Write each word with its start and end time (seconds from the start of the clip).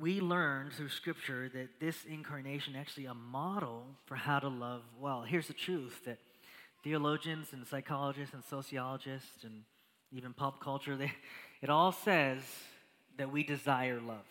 we 0.00 0.20
learn 0.20 0.70
through 0.70 0.88
Scripture 0.88 1.48
that 1.54 1.80
this 1.80 2.04
incarnation 2.04 2.74
actually 2.76 3.06
a 3.06 3.14
model 3.14 3.84
for 4.06 4.14
how 4.14 4.38
to 4.38 4.48
love 4.48 4.82
well. 5.00 5.22
Here's 5.22 5.48
the 5.48 5.54
truth 5.54 6.04
that 6.04 6.18
theologians 6.84 7.48
and 7.52 7.66
psychologists 7.66 8.34
and 8.34 8.44
sociologists 8.44 9.44
and 9.44 9.62
even 10.12 10.32
pop 10.32 10.60
culture, 10.60 10.96
they, 10.96 11.12
it 11.62 11.70
all 11.70 11.92
says 11.92 12.42
that 13.16 13.32
we 13.32 13.42
desire 13.42 14.00
love, 14.00 14.26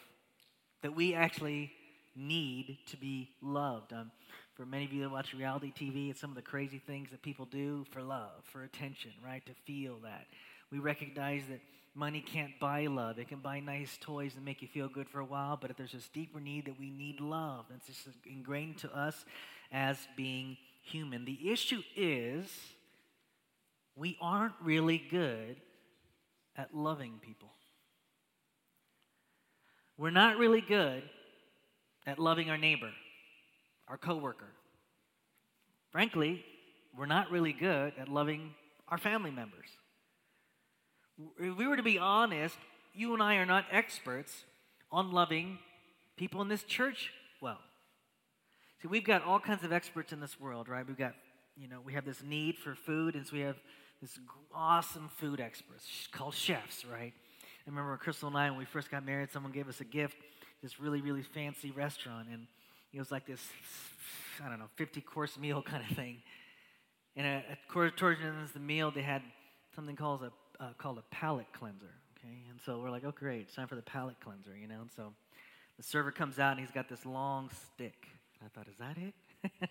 that 0.81 0.96
we 0.96 1.13
actually 1.13 1.71
need 2.16 2.77
to 2.88 2.97
be 2.97 3.29
loved. 3.41 3.91
Um, 3.91 4.11
for 4.54 4.66
many 4.66 4.86
of 4.86 4.93
you 4.93 5.02
that 5.02 5.11
watch 5.11 5.34
reality 5.34 5.73
TV, 5.77 6.09
it's 6.09 6.21
some 6.21 6.29
of 6.29 6.36
the 6.36 6.41
crazy 6.41 6.79
things 6.79 7.09
that 7.11 7.21
people 7.21 7.45
do 7.45 7.86
for 7.91 8.02
love, 8.02 8.43
for 8.43 8.63
attention, 8.63 9.11
right? 9.23 9.45
To 9.45 9.54
feel 9.66 9.97
that. 10.04 10.27
We 10.71 10.79
recognize 10.79 11.41
that 11.50 11.59
money 11.96 12.21
can't 12.21 12.59
buy 12.59 12.88
love. 12.88 13.18
It 13.18 13.30
can 13.30 13.39
buy 13.39 13.59
nice 13.62 13.98
toys 14.02 14.34
and 14.36 14.44
make 14.44 14.62
you 14.62 14.68
feel 14.68 14.89
good 14.89 15.09
for 15.09 15.20
a 15.20 15.25
while, 15.25 15.57
but 15.59 15.71
if 15.71 15.77
there's 15.77 15.94
this 15.94 16.09
deeper 16.09 16.39
need 16.39 16.66
that 16.66 16.80
we 16.80 16.89
need 16.89 17.21
love. 17.21 17.66
It's 17.73 17.88
just 17.88 18.18
ingrained 18.26 18.77
to 18.80 18.95
us 18.95 19.26
as 19.71 19.98
being 20.16 20.58
human. 20.84 21.26
The 21.26 21.52
issue 21.52 21.81
is 21.95 22.48
we 23.95 24.18
aren't 24.21 24.54
really 24.62 25.02
good 25.09 25.55
at 26.58 26.76
loving 26.76 27.20
people. 27.21 27.49
We're 29.98 30.12
not 30.12 30.38
really 30.38 30.62
good 30.62 31.04
at 32.05 32.20
loving 32.20 32.49
our 32.49 32.57
neighbor, 32.57 32.91
our 33.88 33.98
coworker. 33.98 34.52
Frankly, 35.91 36.43
we're 36.98 37.05
not 37.05 37.32
really 37.32 37.54
good 37.54 37.93
at 37.98 38.09
loving 38.09 38.54
our 38.90 38.98
family 38.98 39.32
members. 39.32 39.70
If 41.40 41.58
we 41.58 41.68
were 41.68 41.78
to 41.78 41.84
be 41.84 41.98
honest, 41.98 42.58
you 42.94 43.14
and 43.14 43.22
I 43.22 43.36
are 43.36 43.46
not 43.46 43.66
experts 43.72 44.44
on 44.92 45.12
loving 45.12 45.60
people 46.18 46.41
in 46.41 46.48
this 46.48 46.64
church 46.64 47.12
well. 47.41 47.60
See, 48.82 48.88
we've 48.88 49.04
got 49.04 49.24
all 49.24 49.40
kinds 49.40 49.63
of 49.63 49.72
experts 49.72 50.12
in 50.13 50.20
this 50.20 50.40
world, 50.40 50.68
right? 50.68 50.85
We've 50.85 50.98
got, 50.98 51.13
you 51.55 51.68
know, 51.68 51.80
we 51.84 51.94
have 51.94 52.05
this 52.05 52.22
need 52.24 52.57
for 52.57 52.76
food, 52.76 53.16
and 53.16 53.26
so 53.26 53.35
we 53.35 53.41
have 53.41 53.57
this 54.02 54.20
awesome 54.54 55.10
food 55.18 55.40
experts 55.40 55.85
called 56.12 56.34
chefs, 56.34 56.85
right? 56.85 57.13
I 57.13 57.70
remember 57.70 57.98
Crystal 57.98 58.27
and 58.27 58.38
I, 58.38 58.50
when 58.50 58.60
we 58.60 58.66
first 58.66 58.91
got 58.91 59.05
married, 59.05 59.32
someone 59.32 59.52
gave 59.52 59.68
us 59.68 59.82
a 59.82 59.85
gift, 59.85 60.18
this 60.62 60.79
really, 60.79 61.02
really 61.02 61.24
fancy 61.24 61.72
restaurant, 61.72 62.27
and 62.32 62.48
it 62.94 63.00
was 63.00 63.12
like 63.12 63.26
this, 63.26 63.41
I 64.46 64.50
don't 64.50 64.59
know, 64.59 64.69
50 64.75 65.02
course 65.02 65.38
meal 65.38 65.62
kind 65.66 65.84
of 65.90 65.96
thing. 65.96 66.18
And 67.16 67.25
uh, 67.25 67.29
at, 67.29 67.46
at 67.52 67.97
towards 67.97 68.19
the 68.19 68.28
end 68.28 68.44
of 68.44 68.53
the 68.53 68.59
meal, 68.59 68.91
they 68.91 69.02
had 69.02 69.22
something 69.75 69.96
called 69.96 70.24
a, 70.24 70.31
uh, 70.59 70.69
called 70.78 70.97
a 70.97 71.03
palate 71.11 71.51
cleanser, 71.53 71.94
okay? 72.17 72.35
And 72.50 72.59
so 72.66 72.79
we're 72.79 72.89
like, 72.89 73.03
oh, 73.06 73.11
great, 73.11 73.41
it's 73.41 73.56
time 73.56 73.67
for 73.67 73.75
the 73.75 73.81
palate 73.81 74.19
cleanser, 74.19 74.56
you 74.56 74.67
know? 74.67 74.81
And 74.81 74.91
so 74.95 75.13
the 75.78 75.84
server 75.84 76.11
comes 76.11 76.39
out, 76.39 76.51
and 76.51 76.59
he's 76.59 76.72
got 76.72 76.89
this 76.89 77.06
long 77.06 77.50
stick. 77.73 78.07
I 78.44 78.47
thought, 78.50 78.67
is 78.67 78.78
that 78.79 78.97
it? 78.97 79.51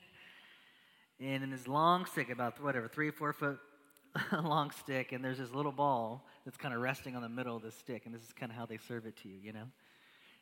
and 1.21 1.43
in 1.43 1.51
this 1.51 1.69
long 1.69 2.07
stick, 2.07 2.31
about 2.31 2.63
whatever, 2.63 2.89
three 2.89 3.09
or 3.09 3.13
four 3.13 3.33
foot 3.33 3.59
long 4.33 4.71
stick, 4.71 5.13
and 5.13 5.25
there's 5.25 5.39
this 5.39 5.53
little 5.53 5.73
ball 5.73 6.27
that's 6.45 6.57
kind 6.57 6.75
of 6.75 6.81
resting 6.81 7.17
on 7.17 7.23
the 7.23 7.29
middle 7.29 7.57
of 7.57 7.63
the 7.63 7.71
stick, 7.71 8.03
and 8.07 8.15
this 8.15 8.23
is 8.23 8.33
kind 8.33 8.51
of 8.51 8.57
how 8.57 8.67
they 8.67 8.79
serve 8.79 9.07
it 9.07 9.17
to 9.23 9.29
you, 9.29 9.37
you 9.43 9.53
know? 9.53 9.67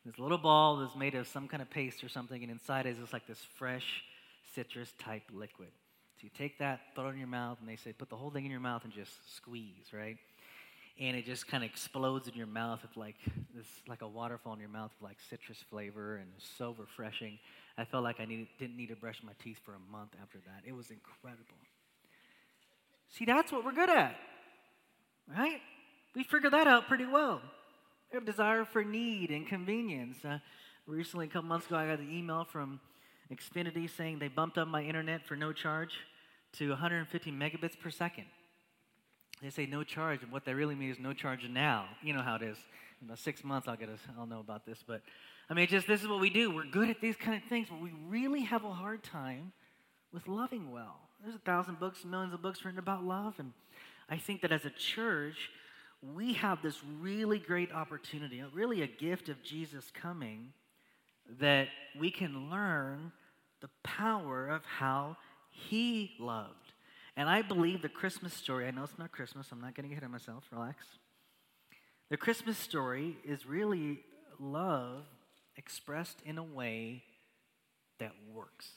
This 0.05 0.19
little 0.19 0.39
ball 0.39 0.83
is 0.83 0.97
made 0.97 1.15
of 1.15 1.29
some 1.29 1.47
kind 1.47 1.63
of 1.63 1.71
paste 1.71 2.03
or 2.03 2.09
something, 2.09 2.43
and 2.43 2.51
inside 2.51 2.87
is 2.87 2.99
just 2.99 3.13
like 3.13 3.27
this 3.27 3.39
fresh 3.57 4.03
citrus 4.55 4.93
type 4.99 5.23
liquid. 5.33 5.69
So 6.17 6.25
you 6.25 6.31
take 6.37 6.59
that, 6.59 6.81
throw 6.95 7.09
it 7.09 7.13
in 7.13 7.19
your 7.19 7.29
mouth, 7.29 7.59
and 7.61 7.69
they 7.69 7.77
say 7.77 7.93
put 7.93 8.11
the 8.11 8.17
whole 8.17 8.31
thing 8.31 8.45
in 8.45 8.51
your 8.51 8.61
mouth 8.61 8.85
and 8.85 8.93
just 8.93 9.13
squeeze, 9.37 9.93
right? 9.93 10.17
And 11.01 11.17
it 11.17 11.25
just 11.25 11.49
kind 11.49 11.65
of 11.65 11.71
explodes 11.71 12.29
in 12.29 12.35
your 12.35 12.47
mouth 12.47 12.83
with 12.83 12.97
like 12.97 13.17
this, 13.55 13.67
like 13.89 14.03
a 14.03 14.09
waterfall 14.09 14.53
in 14.55 14.61
your 14.61 14.69
mouth 14.69 14.91
with 15.01 15.09
like 15.09 15.19
citrus 15.29 15.59
flavor, 15.71 16.17
and 16.17 16.27
it's 16.37 16.49
so 16.59 16.75
refreshing. 16.79 17.39
I 17.79 17.85
felt 17.85 18.05
like 18.05 18.21
I 18.21 18.25
needed, 18.27 18.49
didn't 18.59 18.77
need 18.77 18.89
to 18.89 18.97
brush 18.97 19.21
my 19.25 19.33
teeth 19.43 19.59
for 19.65 19.73
a 19.73 19.91
month 19.91 20.11
after 20.21 20.39
that. 20.47 20.69
It 20.69 20.73
was 20.73 20.91
incredible. 20.91 21.57
See, 23.09 23.25
that's 23.25 23.51
what 23.51 23.65
we're 23.65 23.73
good 23.73 23.91
at, 23.91 24.17
right? 25.29 25.61
We 26.15 26.25
figured 26.25 26.53
that 26.53 26.67
out 26.67 26.89
pretty 26.89 27.07
well. 27.07 27.41
We 28.11 28.17
have 28.17 28.27
desire 28.27 28.65
for 28.65 28.85
need 28.85 29.31
and 29.31 29.47
convenience. 29.47 30.23
Uh, 30.25 30.39
recently, 30.87 31.27
a 31.27 31.29
couple 31.29 31.49
months 31.49 31.67
ago, 31.67 31.77
I 31.77 31.87
got 31.87 32.01
an 32.01 32.11
email 32.13 32.45
from 32.45 32.81
Xfinity 33.33 33.89
saying 33.89 34.19
they 34.19 34.29
bumped 34.29 34.59
up 34.59 34.69
my 34.69 34.83
internet 34.83 35.27
for 35.27 35.37
no 35.37 35.53
charge 35.53 35.95
to 36.55 36.69
150 36.71 37.33
megabits 37.33 37.79
per 37.79 37.91
second. 37.91 38.27
They 39.43 39.51
say 39.51 39.67
no 39.67 39.83
charge, 39.83 40.23
and 40.23 40.31
what 40.31 40.45
they 40.45 40.55
really 40.55 40.77
mean 40.77 40.91
is 40.91 40.99
no 41.01 41.13
charge 41.13 41.49
now. 41.49 41.87
You 42.01 42.15
know 42.15 42.23
how 42.23 42.37
it 42.37 42.43
is. 42.43 42.57
In 43.01 43.09
about 43.09 43.19
six 43.19 43.43
months, 43.43 43.67
I'll 43.67 43.77
get 43.77 43.89
a, 43.89 43.99
I'll 44.17 44.27
know 44.27 44.39
about 44.39 44.65
this. 44.65 44.79
But 44.87 45.03
I 45.51 45.55
mean, 45.55 45.67
just 45.67 45.89
this 45.89 46.01
is 46.01 46.09
what 46.09 46.21
we 46.21 46.31
do. 46.31 46.55
We're 46.55 46.65
good 46.65 46.89
at 46.89 47.01
these 47.01 47.17
kind 47.17 47.43
of 47.43 47.49
things, 47.49 47.67
but 47.69 47.81
we 47.81 47.93
really 48.09 48.43
have 48.43 48.65
a 48.65 48.73
hard 48.73 49.03
time 49.03 49.53
with 50.13 50.29
loving 50.29 50.71
well. 50.71 50.97
There's 51.23 51.35
a 51.35 51.41
thousand 51.41 51.81
books, 51.81 52.05
millions 52.05 52.33
of 52.35 52.41
books 52.41 52.65
written 52.65 52.79
about 52.79 53.03
love, 53.03 53.35
and 53.39 53.53
I 54.09 54.17
think 54.17 54.43
that 54.43 54.53
as 54.53 54.65
a 54.65 54.71
church, 54.71 55.51
we 56.15 56.35
have 56.35 56.63
this 56.63 56.79
really 57.01 57.39
great 57.39 57.73
opportunity, 57.73 58.43
really 58.53 58.83
a 58.83 58.87
gift 58.87 59.29
of 59.29 59.43
Jesus 59.43 59.91
coming, 59.95 60.53
that 61.41 61.69
we 61.99 62.11
can 62.11 62.51
learn 62.51 63.13
the 63.61 63.71
power 63.83 64.49
of 64.49 64.65
how 64.65 65.17
he 65.51 66.13
loved. 66.19 66.62
And 67.17 67.29
I 67.29 67.43
believe 67.43 67.83
the 67.83 67.89
Christmas 67.89 68.33
story, 68.33 68.67
I 68.67 68.71
know 68.71 68.85
it's 68.85 68.99
not 68.99 69.13
Christmas, 69.13 69.49
I'm 69.53 69.61
not 69.61 69.75
getting 69.75 69.93
ahead 69.93 70.05
of 70.05 70.11
myself, 70.11 70.45
relax. 70.51 70.85
The 72.11 72.17
Christmas 72.17 72.57
story 72.57 73.17
is 73.25 73.47
really 73.47 74.01
love 74.39 75.05
expressed 75.57 76.19
in 76.25 76.39
a 76.39 76.43
way 76.43 77.05
that 77.99 78.13
works. 78.33 78.69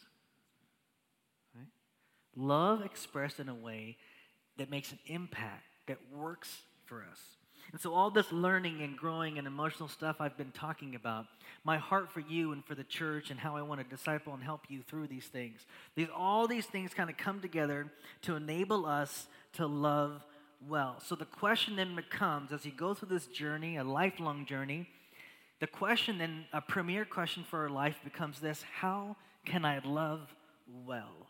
Right? 1.55 1.67
Love 2.35 2.83
expressed 2.83 3.39
in 3.39 3.49
a 3.49 3.55
way 3.55 3.97
that 4.57 4.69
makes 4.69 4.91
an 4.91 4.99
impact, 5.05 5.63
that 5.87 5.97
works 6.13 6.61
for 6.85 7.03
us. 7.09 7.34
And 7.71 7.81
so, 7.81 7.93
all 7.93 8.09
this 8.09 8.31
learning 8.31 8.81
and 8.81 8.95
growing 8.95 9.37
and 9.37 9.47
emotional 9.47 9.89
stuff 9.89 10.17
I've 10.19 10.37
been 10.37 10.51
talking 10.51 10.95
about, 10.95 11.25
my 11.63 11.77
heart 11.77 12.11
for 12.11 12.19
you 12.21 12.51
and 12.51 12.63
for 12.63 12.75
the 12.75 12.83
church 12.83 13.31
and 13.31 13.39
how 13.39 13.55
I 13.57 13.61
want 13.61 13.81
to 13.81 13.87
disciple 13.87 14.33
and 14.33 14.43
help 14.43 14.61
you 14.69 14.81
through 14.81 15.07
these 15.07 15.25
things, 15.25 15.65
these, 15.95 16.07
all 16.15 16.47
these 16.47 16.65
things 16.65 16.93
kind 16.93 17.09
of 17.09 17.17
come 17.17 17.41
together 17.41 17.91
to 18.23 18.35
enable 18.35 18.85
us 18.85 19.27
to 19.53 19.65
love 19.65 20.23
well. 20.67 21.01
So, 21.03 21.15
the 21.15 21.25
question 21.25 21.75
then 21.75 21.95
becomes 21.95 22.51
as 22.51 22.65
you 22.65 22.71
go 22.71 22.93
through 22.93 23.09
this 23.09 23.27
journey, 23.27 23.77
a 23.77 23.83
lifelong 23.83 24.45
journey, 24.45 24.87
the 25.59 25.67
question 25.67 26.17
then, 26.17 26.45
a 26.51 26.61
premier 26.61 27.05
question 27.05 27.43
for 27.43 27.63
our 27.63 27.69
life 27.69 27.95
becomes 28.03 28.39
this 28.39 28.63
How 28.79 29.15
can 29.45 29.65
I 29.65 29.79
love 29.79 30.33
well? 30.85 31.27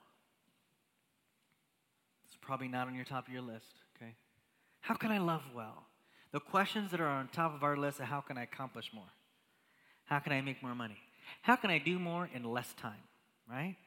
It's 2.26 2.38
probably 2.42 2.68
not 2.68 2.88
on 2.88 2.96
your 2.96 3.06
top 3.06 3.28
of 3.28 3.34
your 3.34 3.44
list. 3.44 3.74
Okay? 3.96 4.14
How 4.82 4.96
can 4.96 5.12
I 5.12 5.20
love 5.20 5.44
well? 5.56 5.86
The 6.36 6.42
questions 6.42 6.92
that 6.92 7.00
are 7.00 7.08
on 7.08 7.30
top 7.30 7.56
of 7.56 7.64
our 7.64 7.78
list 7.78 8.02
are 8.02 8.04
how 8.04 8.20
can 8.20 8.38
I 8.38 8.44
accomplish 8.44 8.92
more? 8.94 9.08
How 10.04 10.20
can 10.20 10.34
I 10.34 10.42
make 10.42 10.62
more 10.62 10.76
money? 10.76 10.98
How 11.42 11.56
can 11.56 11.70
I 11.70 11.78
do 11.78 11.98
more 11.98 12.30
in 12.34 12.44
less 12.44 12.74
time, 12.74 13.06
right? 13.50 13.78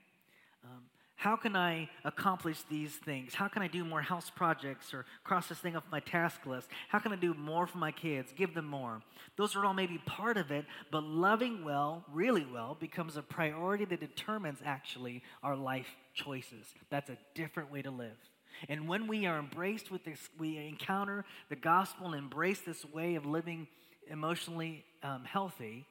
Um, 0.65 0.85
how 1.17 1.37
can 1.37 1.55
I 1.55 1.91
accomplish 2.07 2.63
these 2.71 2.93
things? 2.93 3.35
How 3.35 3.49
can 3.49 3.61
I 3.61 3.69
do 3.69 3.85
more 3.85 4.01
house 4.01 4.31
projects 4.35 4.95
or 4.95 5.05
cross 5.25 5.51
this 5.51 5.59
thing 5.59 5.77
off 5.77 5.83
my 5.93 6.01
task 6.01 6.47
list? 6.47 6.69
How 6.89 6.99
can 6.99 7.13
I 7.13 7.17
do 7.17 7.35
more 7.35 7.67
for 7.67 7.77
my 7.77 7.93
kids, 7.93 8.33
give 8.35 8.55
them 8.55 8.65
more? 8.65 9.03
Those 9.37 9.55
are 9.55 9.67
all 9.67 9.75
maybe 9.75 9.99
part 10.07 10.39
of 10.39 10.51
it, 10.51 10.65
but 10.91 11.03
loving 11.03 11.67
well, 11.67 12.03
really 12.11 12.47
well, 12.51 12.79
becomes 12.81 13.19
a 13.19 13.23
priority 13.23 13.85
that 13.85 14.01
determines 14.01 14.61
actually 14.65 15.23
our 15.43 15.55
life 15.55 15.97
choices. 16.15 16.65
That's 16.89 17.11
a 17.11 17.19
different 17.35 17.71
way 17.71 17.83
to 17.83 17.91
live. 17.91 18.17
And 18.69 18.89
when 18.89 19.07
we 19.07 19.27
are 19.27 19.39
embraced 19.39 19.91
with 19.91 20.05
this, 20.05 20.19
we 20.39 20.57
encounter 20.57 21.25
the 21.49 21.57
gospel 21.57 22.07
and 22.07 22.15
embrace 22.17 22.61
this 22.61 22.85
way 22.85 23.15
of 23.15 23.27
living 23.27 23.69
emotionally 24.11 24.85
um, 25.03 25.25
healthy, 25.25 25.87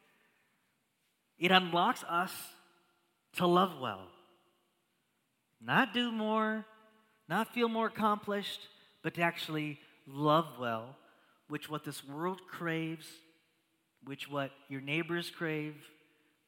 it 1.37 1.51
unlocks 1.51 2.03
us 2.09 2.33
to 3.35 3.45
love 3.45 3.79
well. 3.79 4.01
Not 5.61 5.93
do 5.93 6.11
more, 6.11 6.65
not 7.29 7.53
feel 7.53 7.69
more 7.69 7.87
accomplished, 7.87 8.61
but 9.03 9.13
to 9.15 9.21
actually 9.21 9.79
love 10.07 10.47
well, 10.59 10.95
which 11.47 11.69
what 11.69 11.83
this 11.83 12.03
world 12.03 12.41
craves, 12.49 13.07
which 14.03 14.29
what 14.29 14.51
your 14.69 14.81
neighbors 14.81 15.29
crave, 15.29 15.75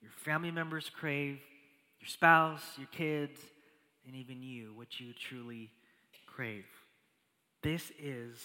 your 0.02 0.12
family 0.12 0.52
members 0.52 0.90
crave, 0.90 1.40
your 2.00 2.08
spouse, 2.08 2.64
your 2.78 2.88
kids, 2.88 3.40
and 4.06 4.16
even 4.16 4.42
you, 4.42 4.72
what 4.76 5.00
you 5.00 5.14
truly 5.14 5.70
crave. 6.40 6.64
This 7.64 7.92
is 8.02 8.38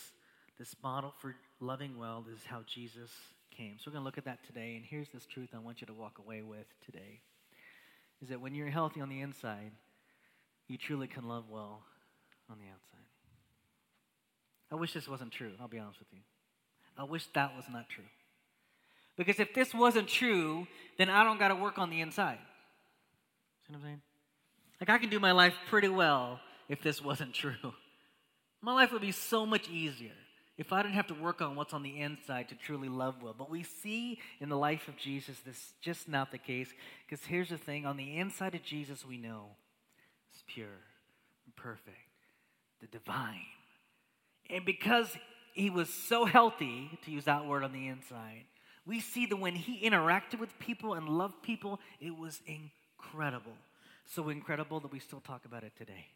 this 0.59 0.75
model 0.83 1.15
for 1.21 1.37
loving 1.61 1.97
well. 1.97 2.25
This 2.29 2.41
is 2.41 2.45
how 2.45 2.63
Jesus 2.67 3.09
came. 3.57 3.77
So 3.79 3.85
we're 3.87 3.93
going 3.93 4.01
to 4.03 4.05
look 4.05 4.19
at 4.19 4.25
that 4.25 4.45
today. 4.45 4.75
And 4.75 4.85
here's 4.85 5.09
this 5.11 5.25
truth 5.27 5.51
I 5.55 5.61
want 5.61 5.81
you 5.81 5.87
to 5.87 5.95
walk 5.95 6.19
away 6.19 6.43
with 6.43 6.67
today 6.85 7.21
is 8.21 8.31
that 8.31 8.41
when 8.41 8.53
you're 8.53 8.69
healthy 8.69 9.01
on 9.01 9.09
the 9.09 9.21
inside, 9.21 9.71
you 10.67 10.77
truly 10.77 11.07
can 11.07 11.29
love 11.29 11.45
well 11.49 11.83
on 12.51 12.59
the 12.59 12.65
outside. 12.65 13.07
I 14.73 14.75
wish 14.75 14.93
this 14.93 15.07
wasn't 15.07 15.31
true. 15.31 15.53
I'll 15.61 15.69
be 15.69 15.79
honest 15.79 16.01
with 16.01 16.09
you. 16.11 16.23
I 16.99 17.05
wish 17.05 17.29
that 17.35 17.55
was 17.55 17.67
not 17.73 17.89
true. 17.89 18.03
Because 19.17 19.39
if 19.39 19.55
this 19.55 19.73
wasn't 19.73 20.09
true, 20.09 20.67
then 20.99 21.11
I 21.11 21.23
don't 21.23 21.39
got 21.39 21.49
to 21.49 21.55
work 21.55 21.79
on 21.79 21.91
the 21.91 22.01
inside. 22.01 22.39
See 23.69 23.73
what 23.73 23.77
I'm 23.77 23.85
saying? 23.85 24.01
Like, 24.81 24.91
I 24.91 24.99
can 24.99 25.11
do 25.11 25.21
my 25.21 25.31
life 25.31 25.55
pretty 25.71 25.89
well 25.89 26.41
if 26.69 26.83
this 26.83 27.01
wasn't 27.01 27.35
true. 27.35 27.55
My 28.65 28.73
life 28.73 28.93
would 28.93 29.03
be 29.03 29.13
so 29.13 29.45
much 29.45 29.69
easier 29.69 30.13
if 30.57 30.73
I 30.73 30.81
didn't 30.83 30.95
have 30.95 31.09
to 31.09 31.15
work 31.15 31.43
on 31.43 31.55
what's 31.55 31.75
on 31.75 31.83
the 31.83 32.01
inside 32.01 32.49
to 32.49 32.55
truly 32.55 32.89
love 32.89 33.23
well. 33.23 33.35
But 33.37 33.51
we 33.51 33.63
see 33.63 34.19
in 34.41 34.49
the 34.49 34.57
life 34.57 34.89
of 34.89 34.97
Jesus 34.97 35.39
this 35.41 35.75
just 35.83 36.09
not 36.09 36.31
the 36.31 36.39
case. 36.39 36.69
Because 37.07 37.23
here's 37.27 37.51
the 37.51 37.59
thing 37.59 37.85
on 37.85 37.99
the 37.99 38.17
inside 38.17 38.55
of 38.55 38.63
Jesus, 38.63 39.05
we 39.05 39.19
know 39.19 39.49
it's 40.33 40.43
pure 40.47 40.81
and 41.45 41.55
perfect, 41.57 41.99
the 42.81 42.87
divine. 42.87 43.45
And 44.49 44.65
because 44.65 45.15
he 45.53 45.69
was 45.69 45.93
so 45.93 46.25
healthy, 46.25 46.89
to 47.05 47.11
use 47.11 47.25
that 47.25 47.45
word 47.45 47.65
on 47.65 47.73
the 47.73 47.89
inside, 47.89 48.45
we 48.87 48.99
see 48.99 49.27
that 49.27 49.37
when 49.37 49.57
he 49.57 49.87
interacted 49.87 50.39
with 50.41 50.59
people 50.59 50.95
and 50.95 51.07
loved 51.07 51.43
people, 51.43 51.81
it 52.01 52.17
was 52.17 52.41
incredible. 52.47 53.57
So 54.07 54.31
incredible 54.31 54.81
that 54.81 54.93
we 54.93 55.01
still 55.01 55.21
talk 55.21 55.45
about 55.45 55.65
it 55.65 55.73
today. 55.77 56.07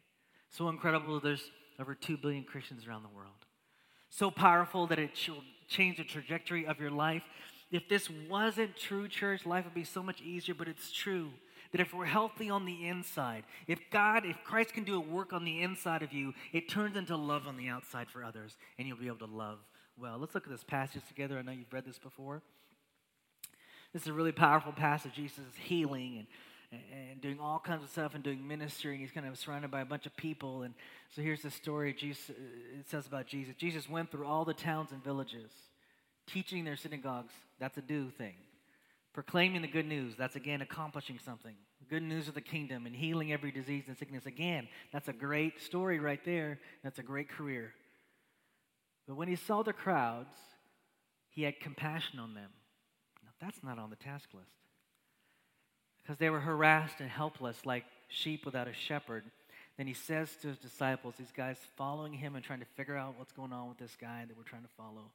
So 0.49 0.67
incredible, 0.67 1.19
there's 1.19 1.51
over 1.79 1.95
2 1.95 2.17
billion 2.17 2.43
Christians 2.43 2.87
around 2.87 3.03
the 3.03 3.15
world. 3.15 3.45
So 4.09 4.31
powerful 4.31 4.87
that 4.87 4.99
it 4.99 5.11
will 5.27 5.43
change 5.67 5.97
the 5.97 6.03
trajectory 6.03 6.65
of 6.65 6.79
your 6.79 6.91
life. 6.91 7.23
If 7.71 7.87
this 7.87 8.09
wasn't 8.29 8.75
true, 8.75 9.07
church, 9.07 9.45
life 9.45 9.65
would 9.65 9.75
be 9.75 9.83
so 9.83 10.01
much 10.01 10.21
easier, 10.21 10.55
but 10.55 10.67
it's 10.67 10.91
true. 10.91 11.29
That 11.71 11.81
if 11.81 11.93
we're 11.93 12.05
healthy 12.05 12.49
on 12.49 12.65
the 12.65 12.87
inside, 12.87 13.43
if 13.67 13.79
God, 13.91 14.25
if 14.25 14.43
Christ 14.43 14.73
can 14.73 14.83
do 14.83 14.95
a 14.95 14.99
work 14.99 15.33
on 15.33 15.45
the 15.45 15.61
inside 15.61 16.01
of 16.01 16.11
you, 16.11 16.33
it 16.51 16.67
turns 16.67 16.97
into 16.97 17.15
love 17.15 17.47
on 17.47 17.57
the 17.57 17.67
outside 17.67 18.09
for 18.09 18.23
others, 18.23 18.57
and 18.79 18.87
you'll 18.87 18.97
be 18.97 19.05
able 19.05 19.17
to 19.17 19.25
love 19.25 19.59
well. 19.95 20.17
Let's 20.17 20.33
look 20.33 20.45
at 20.45 20.49
this 20.49 20.63
passage 20.63 21.03
together. 21.07 21.37
I 21.37 21.43
know 21.43 21.51
you've 21.51 21.71
read 21.71 21.85
this 21.85 21.99
before. 21.99 22.41
This 23.93 24.03
is 24.03 24.07
a 24.07 24.13
really 24.13 24.31
powerful 24.31 24.71
passage. 24.71 25.13
Jesus 25.13 25.37
is 25.37 25.55
healing 25.63 26.17
and 26.17 26.27
and 26.71 27.21
doing 27.21 27.39
all 27.39 27.59
kinds 27.59 27.83
of 27.83 27.89
stuff 27.89 28.13
and 28.13 28.23
doing 28.23 28.47
ministry, 28.47 28.91
and 28.91 29.01
he's 29.01 29.11
kind 29.11 29.25
of 29.25 29.37
surrounded 29.37 29.71
by 29.71 29.81
a 29.81 29.85
bunch 29.85 30.05
of 30.05 30.15
people. 30.15 30.61
And 30.61 30.73
so 31.15 31.21
here's 31.21 31.41
the 31.41 31.51
story 31.51 31.93
Jesus, 31.93 32.29
it 32.29 32.89
says 32.89 33.07
about 33.07 33.27
Jesus. 33.27 33.55
Jesus 33.55 33.89
went 33.89 34.11
through 34.11 34.27
all 34.27 34.45
the 34.45 34.53
towns 34.53 34.91
and 34.91 35.03
villages, 35.03 35.51
teaching 36.27 36.65
their 36.65 36.77
synagogues. 36.77 37.33
That's 37.59 37.77
a 37.77 37.81
do 37.81 38.11
thing. 38.11 38.35
Proclaiming 39.13 39.63
the 39.63 39.67
good 39.67 39.87
news. 39.87 40.13
That's 40.17 40.35
again 40.35 40.61
accomplishing 40.61 41.19
something. 41.25 41.55
Good 41.89 42.03
news 42.03 42.27
of 42.27 42.35
the 42.35 42.41
kingdom 42.41 42.85
and 42.85 42.95
healing 42.95 43.33
every 43.33 43.51
disease 43.51 43.85
and 43.87 43.97
sickness. 43.97 44.27
Again, 44.27 44.67
that's 44.93 45.07
a 45.07 45.13
great 45.13 45.59
story 45.59 45.99
right 45.99 46.23
there. 46.23 46.59
That's 46.83 46.99
a 46.99 47.03
great 47.03 47.29
career. 47.29 47.73
But 49.07 49.15
when 49.15 49.27
he 49.27 49.35
saw 49.35 49.63
the 49.63 49.73
crowds, 49.73 50.35
he 51.31 51.41
had 51.41 51.59
compassion 51.59 52.19
on 52.19 52.35
them. 52.35 52.51
Now, 53.23 53.31
that's 53.41 53.63
not 53.63 53.79
on 53.79 53.89
the 53.89 53.95
task 53.95 54.29
list 54.35 54.58
because 56.01 56.17
they 56.17 56.29
were 56.29 56.39
harassed 56.39 56.99
and 56.99 57.09
helpless 57.09 57.65
like 57.65 57.85
sheep 58.07 58.45
without 58.45 58.67
a 58.67 58.73
shepherd. 58.73 59.23
Then 59.77 59.87
he 59.87 59.93
says 59.93 60.29
to 60.41 60.49
his 60.49 60.57
disciples, 60.57 61.15
these 61.17 61.31
guys 61.35 61.57
following 61.77 62.13
him 62.13 62.35
and 62.35 62.43
trying 62.43 62.59
to 62.59 62.65
figure 62.75 62.97
out 62.97 63.15
what's 63.17 63.31
going 63.31 63.53
on 63.53 63.69
with 63.69 63.77
this 63.77 63.95
guy 63.99 64.25
that 64.27 64.35
we're 64.35 64.43
trying 64.43 64.63
to 64.63 64.69
follow. 64.75 65.11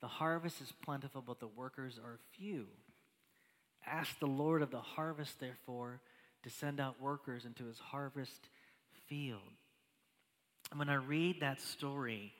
The 0.00 0.06
harvest 0.06 0.60
is 0.60 0.72
plentiful, 0.84 1.22
but 1.26 1.40
the 1.40 1.48
workers 1.48 1.98
are 2.02 2.18
few. 2.36 2.66
Ask 3.86 4.18
the 4.20 4.26
Lord 4.26 4.62
of 4.62 4.70
the 4.70 4.80
harvest, 4.80 5.40
therefore, 5.40 6.00
to 6.44 6.50
send 6.50 6.80
out 6.80 7.00
workers 7.00 7.44
into 7.44 7.64
his 7.64 7.78
harvest 7.78 8.48
field. 9.08 9.40
And 10.70 10.78
when 10.78 10.88
I 10.88 10.94
read 10.94 11.40
that 11.40 11.60
story, 11.60 12.32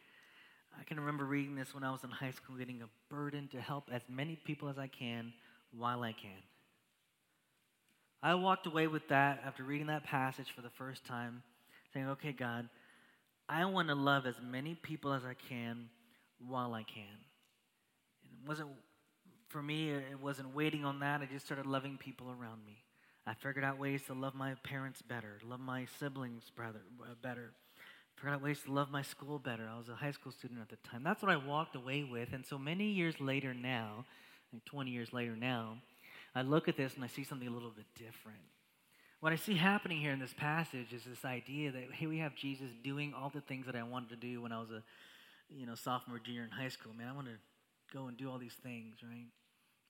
I 0.81 0.85
can 0.85 0.99
remember 0.99 1.25
reading 1.25 1.55
this 1.55 1.75
when 1.75 1.85
I 1.85 1.91
was 1.91 2.05
in 2.05 2.11
high 2.11 2.31
school, 2.31 2.57
getting 2.57 2.83
a 2.83 3.13
burden 3.13 3.49
to 3.49 3.61
help 3.61 3.91
as 3.93 4.03
many 4.09 4.37
people 4.37 4.69
as 4.69 4.79
I 4.79 4.87
can 4.87 5.33
while 5.77 6.03
I 6.03 6.13
can. 6.13 6.31
I 8.23 8.35
walked 8.35 8.67
away 8.67 8.87
with 8.87 9.09
that 9.09 9.43
after 9.45 9.65
reading 9.65 9.89
that 9.89 10.05
passage 10.05 10.51
for 10.55 10.63
the 10.63 10.71
first 10.71 11.05
time, 11.05 11.43
saying, 11.93 12.09
okay, 12.11 12.33
God, 12.33 12.69
I 13.49 13.65
want 13.65 13.89
to 13.89 13.95
love 13.95 14.27
as 14.27 14.37
many 14.41 14.75
people 14.75 15.13
as 15.13 15.25
I 15.25 15.35
can 15.49 15.89
while 16.39 16.73
I 16.73 16.85
can. 16.85 17.19
It 18.25 18.49
wasn't, 18.49 18.69
for 19.49 19.61
me, 19.61 19.91
it 19.91 20.21
wasn't 20.23 20.55
waiting 20.55 20.85
on 20.85 21.01
that. 21.01 21.21
I 21.21 21.27
just 21.27 21.45
started 21.45 21.67
loving 21.67 21.99
people 21.99 22.29
around 22.29 22.65
me. 22.65 22.85
I 23.27 23.35
figured 23.35 23.65
out 23.65 23.79
ways 23.79 24.03
to 24.07 24.15
love 24.15 24.35
my 24.35 24.55
parents 24.63 25.03
better, 25.03 25.39
love 25.45 25.61
my 25.61 25.87
siblings 25.99 26.45
brother, 26.55 26.81
uh, 27.03 27.15
better, 27.23 27.53
figured 28.17 28.35
out 28.35 28.43
ways 28.43 28.61
to 28.67 28.73
love 28.73 28.91
my 28.91 29.03
school 29.03 29.39
better. 29.39 29.69
I 29.73 29.77
was 29.77 29.89
a 29.89 29.95
high 29.95 30.11
school 30.13 30.33
student 30.33 30.61
at 30.61 30.69
the 30.69 30.89
time. 30.89 31.03
That's 31.03 31.23
what 31.23 31.31
I 31.31 31.37
walked 31.37 31.75
away 31.75 32.05
with. 32.05 32.33
And 32.33 32.47
so 32.47 32.57
many 32.57 32.87
years 32.87 33.21
later 33.21 33.53
now, 33.53 34.05
like 34.53 34.65
20 34.65 34.91
years 34.91 35.13
later 35.13 35.37
now, 35.37 35.79
I 36.35 36.43
look 36.43 36.69
at 36.69 36.77
this 36.77 36.95
and 36.95 37.05
I 37.05 37.09
see 37.09 37.25
something 37.25 37.49
a 37.49 37.51
little 37.51 37.71
bit 37.71 37.87
different. 37.95 38.39
What 39.21 39.33
I 39.33 39.37
see 39.37 39.55
happening 39.55 40.01
here 40.01 40.13
in 40.13 40.19
this 40.19 40.35
passage 40.35 40.93
is 40.93 41.05
this 41.05 41.25
idea 41.25 41.71
that 41.71 41.85
here 41.95 42.09
we 42.09 42.19
have 42.19 42.35
Jesus 42.35 42.71
doing 42.83 43.15
all 43.15 43.31
the 43.31 43.41
things 43.41 43.67
that 43.67 43.77
I 43.77 43.83
wanted 43.83 44.11
to 44.11 44.17
do 44.17 44.43
when 44.43 44.51
I 44.51 44.59
was 44.59 44.71
a 44.71 44.83
you 45.49 45.67
know 45.67 45.75
sophomore, 45.75 46.19
junior 46.19 46.43
in 46.43 46.51
high 46.51 46.69
school. 46.69 46.93
Man, 46.93 47.09
I 47.09 47.13
want 47.13 47.29
to 47.29 47.97
go 47.97 48.07
and 48.07 48.17
do 48.17 48.31
all 48.31 48.39
these 48.39 48.57
things, 48.63 48.97
right? 49.03 49.27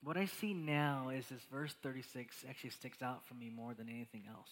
What 0.03 0.17
I 0.17 0.25
see 0.25 0.53
now 0.53 1.09
is 1.09 1.27
this 1.29 1.41
verse 1.51 1.73
36 1.81 2.43
actually 2.47 2.71
sticks 2.71 3.01
out 3.01 3.25
for 3.25 3.35
me 3.35 3.49
more 3.49 3.73
than 3.73 3.87
anything 3.87 4.23
else. 4.29 4.49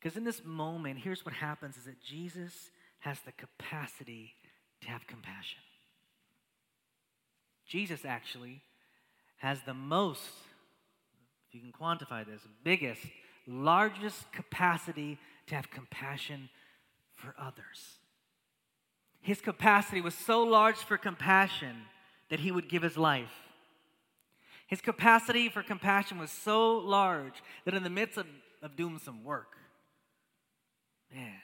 Because 0.00 0.16
in 0.16 0.24
this 0.24 0.42
moment, 0.44 0.98
here's 0.98 1.24
what 1.24 1.34
happens 1.34 1.76
is 1.76 1.84
that 1.84 2.02
Jesus 2.02 2.52
has 3.00 3.18
the 3.20 3.32
capacity 3.32 4.34
to 4.82 4.88
have 4.88 5.06
compassion. 5.06 5.60
Jesus 7.66 8.04
actually 8.04 8.62
has 9.38 9.60
the 9.62 9.74
most 9.74 10.22
you 11.56 11.62
can 11.62 11.72
quantify 11.72 12.26
this, 12.26 12.42
biggest, 12.62 13.00
largest 13.46 14.30
capacity 14.32 15.18
to 15.46 15.54
have 15.54 15.70
compassion 15.70 16.50
for 17.14 17.34
others. 17.38 17.98
His 19.20 19.40
capacity 19.40 20.00
was 20.00 20.14
so 20.14 20.42
large 20.42 20.76
for 20.76 20.98
compassion 20.98 21.76
that 22.28 22.40
he 22.40 22.52
would 22.52 22.68
give 22.68 22.82
his 22.82 22.98
life. 22.98 23.32
His 24.66 24.80
capacity 24.80 25.48
for 25.48 25.62
compassion 25.62 26.18
was 26.18 26.30
so 26.30 26.76
large 26.76 27.42
that 27.64 27.74
in 27.74 27.82
the 27.82 27.90
midst 27.90 28.18
of, 28.18 28.26
of 28.62 28.76
doing 28.76 28.98
some 28.98 29.24
work, 29.24 29.56
man, 31.12 31.40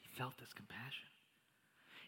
he 0.00 0.08
felt 0.16 0.36
this 0.38 0.52
compassion. 0.52 1.11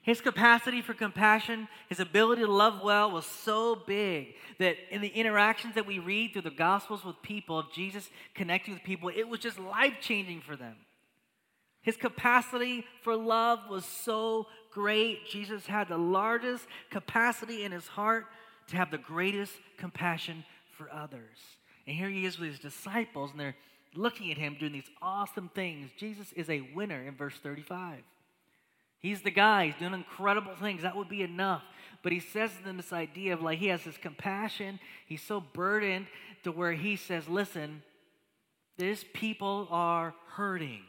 His 0.04 0.20
capacity 0.20 0.82
for 0.82 0.92
compassion, 0.92 1.66
his 1.88 1.98
ability 1.98 2.42
to 2.42 2.52
love 2.52 2.82
well 2.84 3.10
was 3.10 3.24
so 3.24 3.74
big 3.74 4.34
that 4.58 4.76
in 4.90 5.00
the 5.00 5.08
interactions 5.08 5.76
that 5.76 5.86
we 5.86 5.98
read 5.98 6.34
through 6.34 6.42
the 6.42 6.50
Gospels 6.50 7.06
with 7.06 7.22
people, 7.22 7.58
of 7.58 7.72
Jesus 7.72 8.10
connecting 8.34 8.74
with 8.74 8.84
people, 8.84 9.08
it 9.08 9.26
was 9.26 9.40
just 9.40 9.58
life 9.58 9.94
changing 10.02 10.42
for 10.42 10.56
them. 10.56 10.76
His 11.80 11.96
capacity 11.96 12.84
for 13.00 13.16
love 13.16 13.60
was 13.70 13.86
so 13.86 14.46
great. 14.70 15.26
Jesus 15.26 15.66
had 15.66 15.88
the 15.88 15.96
largest 15.96 16.66
capacity 16.90 17.64
in 17.64 17.72
his 17.72 17.86
heart 17.86 18.26
to 18.68 18.76
have 18.76 18.90
the 18.90 18.98
greatest 18.98 19.54
compassion 19.78 20.44
for 20.76 20.92
others. 20.92 21.38
And 21.86 21.96
here 21.96 22.10
he 22.10 22.26
is 22.26 22.38
with 22.38 22.50
his 22.50 22.58
disciples, 22.58 23.30
and 23.30 23.40
they're 23.40 23.56
looking 23.94 24.30
at 24.30 24.36
him 24.36 24.58
doing 24.60 24.72
these 24.72 24.90
awesome 25.00 25.48
things. 25.54 25.92
Jesus 25.96 26.30
is 26.34 26.50
a 26.50 26.68
winner 26.74 27.02
in 27.02 27.16
verse 27.16 27.38
35. 27.42 28.02
He's 29.04 29.20
the 29.20 29.30
guy, 29.30 29.66
he's 29.66 29.74
doing 29.74 29.92
incredible 29.92 30.54
things. 30.54 30.80
That 30.80 30.96
would 30.96 31.10
be 31.10 31.20
enough. 31.20 31.62
But 32.02 32.12
he 32.12 32.20
says 32.20 32.56
to 32.56 32.64
them 32.64 32.78
this 32.78 32.90
idea 32.90 33.34
of 33.34 33.42
like 33.42 33.58
he 33.58 33.66
has 33.66 33.84
this 33.84 33.98
compassion. 33.98 34.80
He's 35.04 35.20
so 35.20 35.42
burdened 35.42 36.06
to 36.44 36.50
where 36.50 36.72
he 36.72 36.96
says, 36.96 37.28
Listen, 37.28 37.82
these 38.78 39.04
people 39.12 39.68
are 39.70 40.14
hurting. 40.28 40.80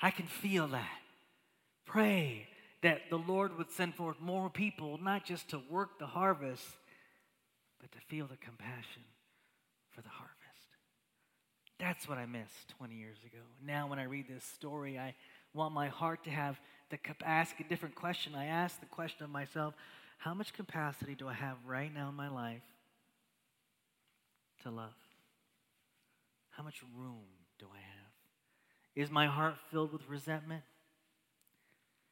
I 0.00 0.12
can 0.12 0.26
feel 0.26 0.68
that. 0.68 1.00
Pray 1.84 2.46
that 2.84 3.10
the 3.10 3.18
Lord 3.18 3.58
would 3.58 3.72
send 3.72 3.96
forth 3.96 4.20
more 4.20 4.48
people, 4.48 5.00
not 5.02 5.24
just 5.24 5.48
to 5.48 5.60
work 5.68 5.98
the 5.98 6.06
harvest, 6.06 6.64
but 7.80 7.90
to 7.90 7.98
feel 8.06 8.28
the 8.28 8.36
compassion 8.36 9.02
for 9.90 10.02
the 10.02 10.08
harvest. 10.08 10.34
That's 11.80 12.08
what 12.08 12.18
I 12.18 12.26
missed 12.26 12.68
20 12.78 12.94
years 12.94 13.18
ago. 13.26 13.42
Now, 13.66 13.88
when 13.88 13.98
I 13.98 14.04
read 14.04 14.28
this 14.28 14.44
story, 14.44 15.00
I 15.00 15.16
want 15.52 15.74
my 15.74 15.88
heart 15.88 16.22
to 16.24 16.30
have 16.30 16.60
the 17.02 17.28
ask 17.28 17.58
a 17.60 17.64
different 17.64 17.94
question. 17.94 18.34
I 18.34 18.46
ask 18.46 18.78
the 18.80 18.86
question 18.86 19.24
of 19.24 19.30
myself, 19.30 19.74
how 20.18 20.34
much 20.34 20.52
capacity 20.52 21.14
do 21.14 21.28
I 21.28 21.34
have 21.34 21.56
right 21.66 21.92
now 21.92 22.08
in 22.08 22.14
my 22.14 22.28
life 22.28 22.62
to 24.62 24.70
love? 24.70 24.94
How 26.50 26.62
much 26.62 26.82
room 26.96 27.24
do 27.58 27.66
I 27.72 27.78
have? 27.78 29.04
Is 29.04 29.10
my 29.10 29.26
heart 29.26 29.56
filled 29.70 29.92
with 29.92 30.08
resentment? 30.08 30.62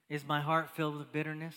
Is 0.09 0.25
my 0.27 0.41
heart 0.41 0.71
filled 0.75 0.99
with 0.99 1.12
bitterness? 1.12 1.55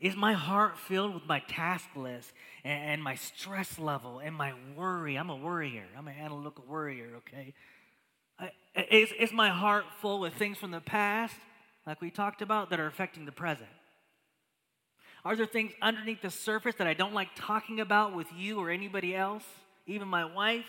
Is 0.00 0.16
my 0.16 0.32
heart 0.32 0.78
filled 0.78 1.14
with 1.14 1.26
my 1.26 1.40
task 1.40 1.88
list 1.94 2.32
and, 2.64 2.92
and 2.92 3.02
my 3.02 3.14
stress 3.14 3.78
level 3.78 4.18
and 4.18 4.34
my 4.34 4.54
worry? 4.76 5.16
I'm 5.16 5.30
a 5.30 5.36
worrier. 5.36 5.84
I'm 5.96 6.08
an 6.08 6.16
analytical 6.18 6.64
worrier, 6.66 7.08
okay? 7.18 7.54
is, 8.90 9.12
is 9.18 9.32
my 9.32 9.50
heart 9.50 9.84
full 10.00 10.20
with 10.20 10.34
things 10.34 10.58
from 10.58 10.70
the 10.70 10.80
past 10.80 11.34
like 11.86 12.00
we 12.00 12.10
talked 12.10 12.42
about, 12.42 12.70
that 12.70 12.80
are 12.80 12.86
affecting 12.86 13.24
the 13.24 13.32
present? 13.32 13.68
Are 15.24 15.36
there 15.36 15.46
things 15.46 15.72
underneath 15.82 16.22
the 16.22 16.30
surface 16.30 16.76
that 16.76 16.86
I 16.86 16.94
don't 16.94 17.14
like 17.14 17.28
talking 17.34 17.80
about 17.80 18.14
with 18.14 18.28
you 18.36 18.58
or 18.58 18.70
anybody 18.70 19.14
else, 19.14 19.44
even 19.86 20.08
my 20.08 20.24
wife, 20.24 20.66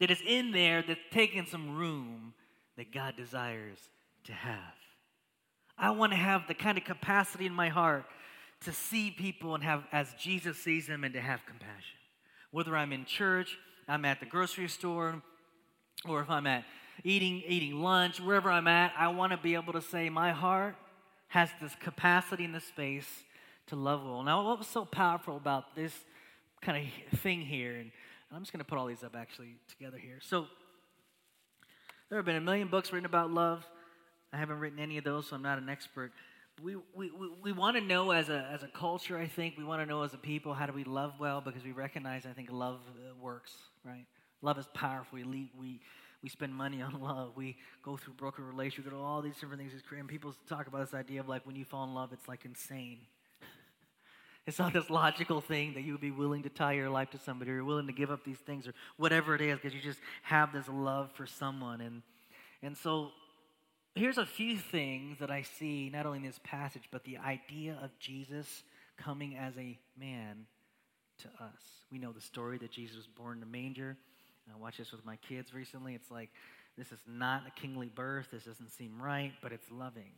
that 0.00 0.10
is 0.10 0.20
in 0.26 0.52
there 0.52 0.82
that's 0.82 1.00
taking 1.10 1.46
some 1.46 1.76
room 1.76 2.34
that 2.76 2.92
God 2.92 3.16
desires 3.16 3.78
to 4.24 4.32
have? 4.32 4.74
I 5.78 5.90
want 5.90 6.12
to 6.12 6.18
have 6.18 6.48
the 6.48 6.54
kind 6.54 6.78
of 6.78 6.84
capacity 6.84 7.46
in 7.46 7.52
my 7.52 7.68
heart 7.68 8.04
to 8.62 8.72
see 8.72 9.10
people 9.10 9.54
and 9.54 9.62
have 9.62 9.84
as 9.92 10.12
Jesus 10.18 10.58
sees 10.58 10.86
them 10.86 11.04
and 11.04 11.14
to 11.14 11.20
have 11.20 11.44
compassion. 11.46 11.98
Whether 12.50 12.76
I'm 12.76 12.92
in 12.92 13.04
church, 13.04 13.58
I'm 13.86 14.04
at 14.04 14.18
the 14.18 14.26
grocery 14.26 14.68
store, 14.68 15.22
or 16.08 16.20
if 16.22 16.30
I'm 16.30 16.46
at 16.46 16.64
eating 17.04 17.42
eating 17.46 17.80
lunch, 17.80 18.20
wherever 18.20 18.50
I'm 18.50 18.68
at, 18.68 18.92
I 18.98 19.08
want 19.08 19.32
to 19.32 19.38
be 19.38 19.54
able 19.54 19.72
to 19.74 19.82
say 19.82 20.08
my 20.08 20.32
heart 20.32 20.76
has 21.28 21.50
this 21.60 21.74
capacity 21.80 22.44
in 22.44 22.52
this 22.52 22.64
space 22.64 23.08
to 23.66 23.76
love 23.76 24.04
well. 24.04 24.22
Now, 24.22 24.44
what 24.44 24.58
was 24.58 24.66
so 24.66 24.84
powerful 24.84 25.36
about 25.36 25.74
this 25.74 25.92
kind 26.62 26.86
of 27.12 27.18
thing 27.20 27.40
here, 27.40 27.74
and 27.76 27.90
I'm 28.32 28.40
just 28.40 28.52
going 28.52 28.60
to 28.60 28.64
put 28.64 28.78
all 28.78 28.86
these 28.86 29.02
up 29.02 29.16
actually 29.16 29.56
together 29.68 29.98
here. 29.98 30.18
So, 30.20 30.46
there 32.08 32.18
have 32.18 32.24
been 32.24 32.36
a 32.36 32.40
million 32.40 32.68
books 32.68 32.92
written 32.92 33.06
about 33.06 33.32
love. 33.32 33.66
I 34.32 34.36
haven't 34.36 34.60
written 34.60 34.78
any 34.78 34.98
of 34.98 35.04
those, 35.04 35.28
so 35.28 35.36
I'm 35.36 35.42
not 35.42 35.58
an 35.58 35.68
expert. 35.68 36.12
We, 36.62 36.76
we, 36.94 37.10
we, 37.10 37.30
we 37.42 37.52
want 37.52 37.76
to 37.76 37.82
know 37.82 38.12
as 38.12 38.28
a, 38.28 38.48
as 38.52 38.62
a 38.62 38.68
culture, 38.68 39.18
I 39.18 39.26
think, 39.26 39.58
we 39.58 39.64
want 39.64 39.82
to 39.82 39.86
know 39.86 40.02
as 40.02 40.14
a 40.14 40.18
people, 40.18 40.54
how 40.54 40.66
do 40.66 40.72
we 40.72 40.84
love 40.84 41.14
well? 41.18 41.40
Because 41.40 41.64
we 41.64 41.72
recognize, 41.72 42.24
I 42.24 42.32
think, 42.32 42.50
love 42.50 42.80
works, 43.20 43.52
right? 43.84 44.06
Love 44.40 44.58
is 44.58 44.66
powerful. 44.72 45.18
We, 45.18 45.50
we, 45.58 45.80
we 46.26 46.30
spend 46.30 46.52
money 46.52 46.82
on 46.82 47.00
love. 47.00 47.36
We 47.36 47.56
go 47.84 47.96
through 47.96 48.14
broken 48.14 48.44
relationships. 48.44 48.92
We 48.92 48.98
go 48.98 49.04
all 49.04 49.22
these 49.22 49.36
different 49.36 49.62
things. 49.62 49.72
And 49.96 50.08
people 50.08 50.34
talk 50.48 50.66
about 50.66 50.80
this 50.80 50.92
idea 50.92 51.20
of 51.20 51.28
like 51.28 51.46
when 51.46 51.54
you 51.54 51.64
fall 51.64 51.84
in 51.84 51.94
love, 51.94 52.12
it's 52.12 52.26
like 52.26 52.44
insane. 52.44 52.98
It's 54.44 54.60
not 54.60 54.72
this 54.72 54.90
logical 54.90 55.40
thing 55.40 55.74
that 55.74 55.82
you 55.82 55.90
would 55.90 56.00
be 56.00 56.12
willing 56.12 56.44
to 56.44 56.48
tie 56.48 56.74
your 56.74 56.88
life 56.88 57.10
to 57.10 57.18
somebody 57.18 57.50
or 57.50 57.54
you're 57.54 57.64
willing 57.64 57.88
to 57.88 57.92
give 57.92 58.12
up 58.12 58.24
these 58.24 58.38
things 58.38 58.68
or 58.68 58.74
whatever 58.96 59.34
it 59.34 59.40
is 59.40 59.56
because 59.56 59.74
you 59.74 59.80
just 59.80 59.98
have 60.22 60.52
this 60.52 60.68
love 60.68 61.10
for 61.14 61.26
someone. 61.26 61.80
And, 61.80 62.02
and 62.62 62.76
so 62.76 63.10
here's 63.96 64.18
a 64.18 64.26
few 64.26 64.56
things 64.56 65.18
that 65.18 65.32
I 65.32 65.42
see, 65.42 65.90
not 65.92 66.06
only 66.06 66.18
in 66.18 66.24
this 66.24 66.38
passage, 66.44 66.84
but 66.92 67.02
the 67.02 67.18
idea 67.18 67.76
of 67.82 67.90
Jesus 67.98 68.62
coming 68.96 69.36
as 69.36 69.56
a 69.56 69.78
man 69.98 70.46
to 71.22 71.28
us. 71.42 71.62
We 71.90 71.98
know 71.98 72.12
the 72.12 72.20
story 72.20 72.58
that 72.58 72.70
Jesus 72.70 72.96
was 72.96 73.06
born 73.08 73.38
in 73.38 73.42
a 73.42 73.46
manger. 73.46 73.96
I 74.54 74.58
watched 74.58 74.78
this 74.78 74.92
with 74.92 75.04
my 75.04 75.16
kids 75.16 75.52
recently. 75.52 75.94
It's 75.94 76.10
like, 76.10 76.30
this 76.76 76.92
is 76.92 77.00
not 77.08 77.42
a 77.46 77.60
kingly 77.60 77.88
birth. 77.88 78.28
This 78.32 78.44
doesn't 78.44 78.70
seem 78.70 79.00
right, 79.00 79.32
but 79.42 79.52
it's 79.52 79.70
loving. 79.70 80.12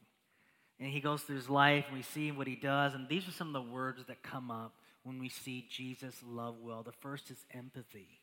And 0.80 0.90
he 0.90 1.00
goes 1.00 1.22
through 1.22 1.36
his 1.36 1.48
life, 1.50 1.86
and 1.88 1.96
we 1.96 2.02
see 2.02 2.30
what 2.30 2.46
he 2.46 2.56
does. 2.56 2.94
And 2.94 3.08
these 3.08 3.26
are 3.28 3.32
some 3.32 3.54
of 3.54 3.64
the 3.64 3.70
words 3.70 4.00
that 4.06 4.22
come 4.22 4.50
up 4.50 4.74
when 5.02 5.18
we 5.18 5.28
see 5.28 5.66
Jesus 5.70 6.14
love 6.26 6.56
well. 6.62 6.82
The 6.82 6.92
first 6.92 7.30
is 7.30 7.38
empathy. 7.52 8.20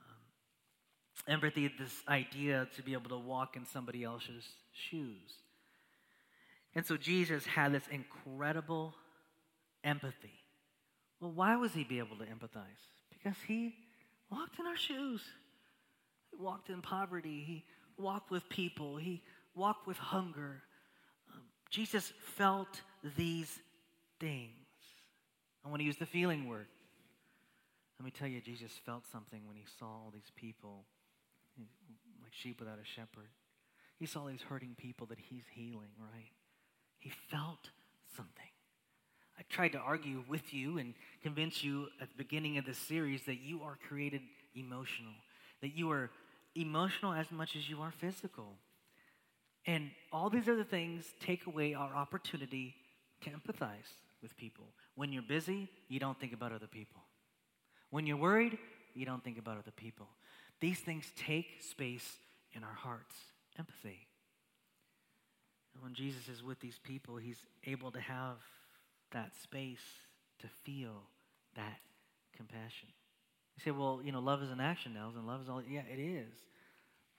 Um, 0.00 1.32
empathy, 1.32 1.72
this 1.78 2.02
idea 2.08 2.68
to 2.76 2.82
be 2.82 2.92
able 2.92 3.10
to 3.10 3.18
walk 3.18 3.56
in 3.56 3.64
somebody 3.66 4.04
else's 4.04 4.44
shoes. 4.72 5.32
And 6.74 6.84
so 6.84 6.96
Jesus 6.96 7.46
had 7.46 7.72
this 7.72 7.88
incredible 7.90 8.94
empathy. 9.82 10.40
Well, 11.20 11.32
why 11.32 11.56
was 11.56 11.72
he 11.72 11.84
be 11.84 11.98
able 11.98 12.16
to 12.18 12.24
empathize? 12.24 12.82
Because 13.10 13.36
he 13.48 13.74
walked 14.30 14.58
in 14.58 14.66
our 14.66 14.76
shoes. 14.76 15.22
He 16.30 16.36
walked 16.42 16.68
in 16.68 16.82
poverty. 16.82 17.44
He 17.46 17.64
walked 17.96 18.30
with 18.30 18.48
people. 18.48 18.96
He 18.96 19.22
walked 19.54 19.86
with 19.86 19.96
hunger. 19.96 20.62
Um, 21.32 21.42
Jesus 21.70 22.12
felt 22.36 22.80
these 23.16 23.58
things. 24.20 24.50
I 25.64 25.68
want 25.68 25.80
to 25.80 25.84
use 25.86 25.96
the 25.96 26.06
feeling 26.06 26.48
word. 26.48 26.66
Let 27.98 28.04
me 28.04 28.10
tell 28.10 28.28
you, 28.28 28.40
Jesus 28.40 28.70
felt 28.84 29.04
something 29.10 29.40
when 29.46 29.56
he 29.56 29.64
saw 29.78 29.86
all 29.86 30.10
these 30.12 30.30
people 30.36 30.84
like 32.22 32.32
sheep 32.32 32.60
without 32.60 32.78
a 32.78 32.84
shepherd. 32.84 33.30
He 33.98 34.06
saw 34.06 34.26
these 34.26 34.42
hurting 34.42 34.74
people 34.76 35.06
that 35.06 35.18
he's 35.18 35.44
healing, 35.54 35.90
right? 35.98 36.32
He 36.98 37.10
felt 37.30 37.70
something. 38.16 38.50
I 39.38 39.42
tried 39.48 39.72
to 39.72 39.78
argue 39.78 40.24
with 40.28 40.54
you 40.54 40.78
and 40.78 40.94
convince 41.22 41.62
you 41.62 41.88
at 42.00 42.08
the 42.08 42.16
beginning 42.16 42.58
of 42.58 42.64
this 42.64 42.78
series 42.78 43.22
that 43.24 43.40
you 43.40 43.62
are 43.62 43.78
created 43.88 44.22
emotional, 44.54 45.12
that 45.60 45.76
you 45.76 45.90
are 45.90 46.10
emotional 46.54 47.12
as 47.12 47.30
much 47.30 47.54
as 47.56 47.68
you 47.68 47.82
are 47.82 47.90
physical. 47.90 48.54
And 49.66 49.90
all 50.12 50.30
these 50.30 50.48
other 50.48 50.64
things 50.64 51.04
take 51.20 51.46
away 51.46 51.74
our 51.74 51.94
opportunity 51.94 52.74
to 53.22 53.30
empathize 53.30 53.90
with 54.22 54.36
people. 54.36 54.64
When 54.94 55.12
you're 55.12 55.22
busy, 55.22 55.68
you 55.88 56.00
don't 56.00 56.18
think 56.18 56.32
about 56.32 56.52
other 56.52 56.66
people. 56.66 57.02
When 57.90 58.06
you're 58.06 58.16
worried, 58.16 58.56
you 58.94 59.04
don't 59.04 59.22
think 59.22 59.38
about 59.38 59.58
other 59.58 59.72
people. 59.76 60.06
These 60.60 60.80
things 60.80 61.04
take 61.16 61.62
space 61.62 62.16
in 62.52 62.64
our 62.64 62.72
hearts. 62.72 63.14
Empathy. 63.58 64.06
And 65.74 65.82
when 65.82 65.94
Jesus 65.94 66.28
is 66.28 66.42
with 66.42 66.60
these 66.60 66.78
people, 66.82 67.16
he's 67.16 67.44
able 67.64 67.90
to 67.90 68.00
have 68.00 68.36
that 69.12 69.32
space 69.42 69.84
to 70.40 70.48
feel 70.64 71.02
that 71.54 71.78
compassion. 72.36 72.88
You 73.56 73.62
say, 73.64 73.70
well, 73.70 74.00
you 74.04 74.12
know, 74.12 74.20
love 74.20 74.42
is 74.42 74.50
an 74.50 74.60
action 74.60 74.92
now, 74.92 75.10
and 75.16 75.26
love 75.26 75.40
is 75.40 75.48
all. 75.48 75.62
Yeah, 75.62 75.82
it 75.90 75.98
is. 75.98 76.32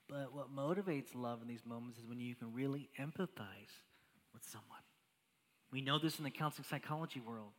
But 0.08 0.32
what 0.32 0.54
motivates 0.54 1.14
love 1.14 1.42
in 1.42 1.48
these 1.48 1.66
moments 1.66 1.98
is 1.98 2.06
when 2.06 2.20
you 2.20 2.34
can 2.34 2.54
really 2.54 2.88
empathize 2.98 3.74
with 4.32 4.42
someone. 4.42 4.78
We 5.70 5.82
know 5.82 5.98
this 5.98 6.18
in 6.18 6.24
the 6.24 6.30
counseling 6.30 6.64
psychology 6.70 7.20
world. 7.20 7.52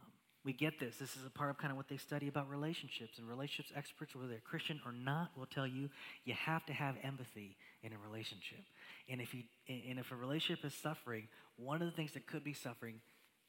Um, 0.00 0.12
we 0.44 0.54
get 0.54 0.80
this. 0.80 0.96
This 0.96 1.14
is 1.16 1.26
a 1.26 1.30
part 1.30 1.50
of 1.50 1.58
kind 1.58 1.70
of 1.70 1.76
what 1.76 1.88
they 1.88 1.98
study 1.98 2.28
about 2.28 2.48
relationships. 2.48 3.18
And 3.18 3.28
relationships 3.28 3.72
experts, 3.76 4.14
whether 4.14 4.28
they're 4.28 4.38
Christian 4.38 4.80
or 4.86 4.92
not, 4.92 5.32
will 5.36 5.44
tell 5.44 5.66
you 5.66 5.90
you 6.24 6.32
have 6.32 6.64
to 6.66 6.72
have 6.72 6.94
empathy 7.02 7.56
in 7.82 7.92
a 7.92 7.98
relationship. 7.98 8.64
And 9.10 9.20
if 9.20 9.34
you 9.34 9.42
and 9.68 9.98
if 9.98 10.10
a 10.10 10.16
relationship 10.16 10.64
is 10.64 10.72
suffering, 10.72 11.28
one 11.56 11.82
of 11.82 11.90
the 11.90 11.94
things 11.94 12.12
that 12.12 12.26
could 12.26 12.44
be 12.44 12.54
suffering 12.54 13.00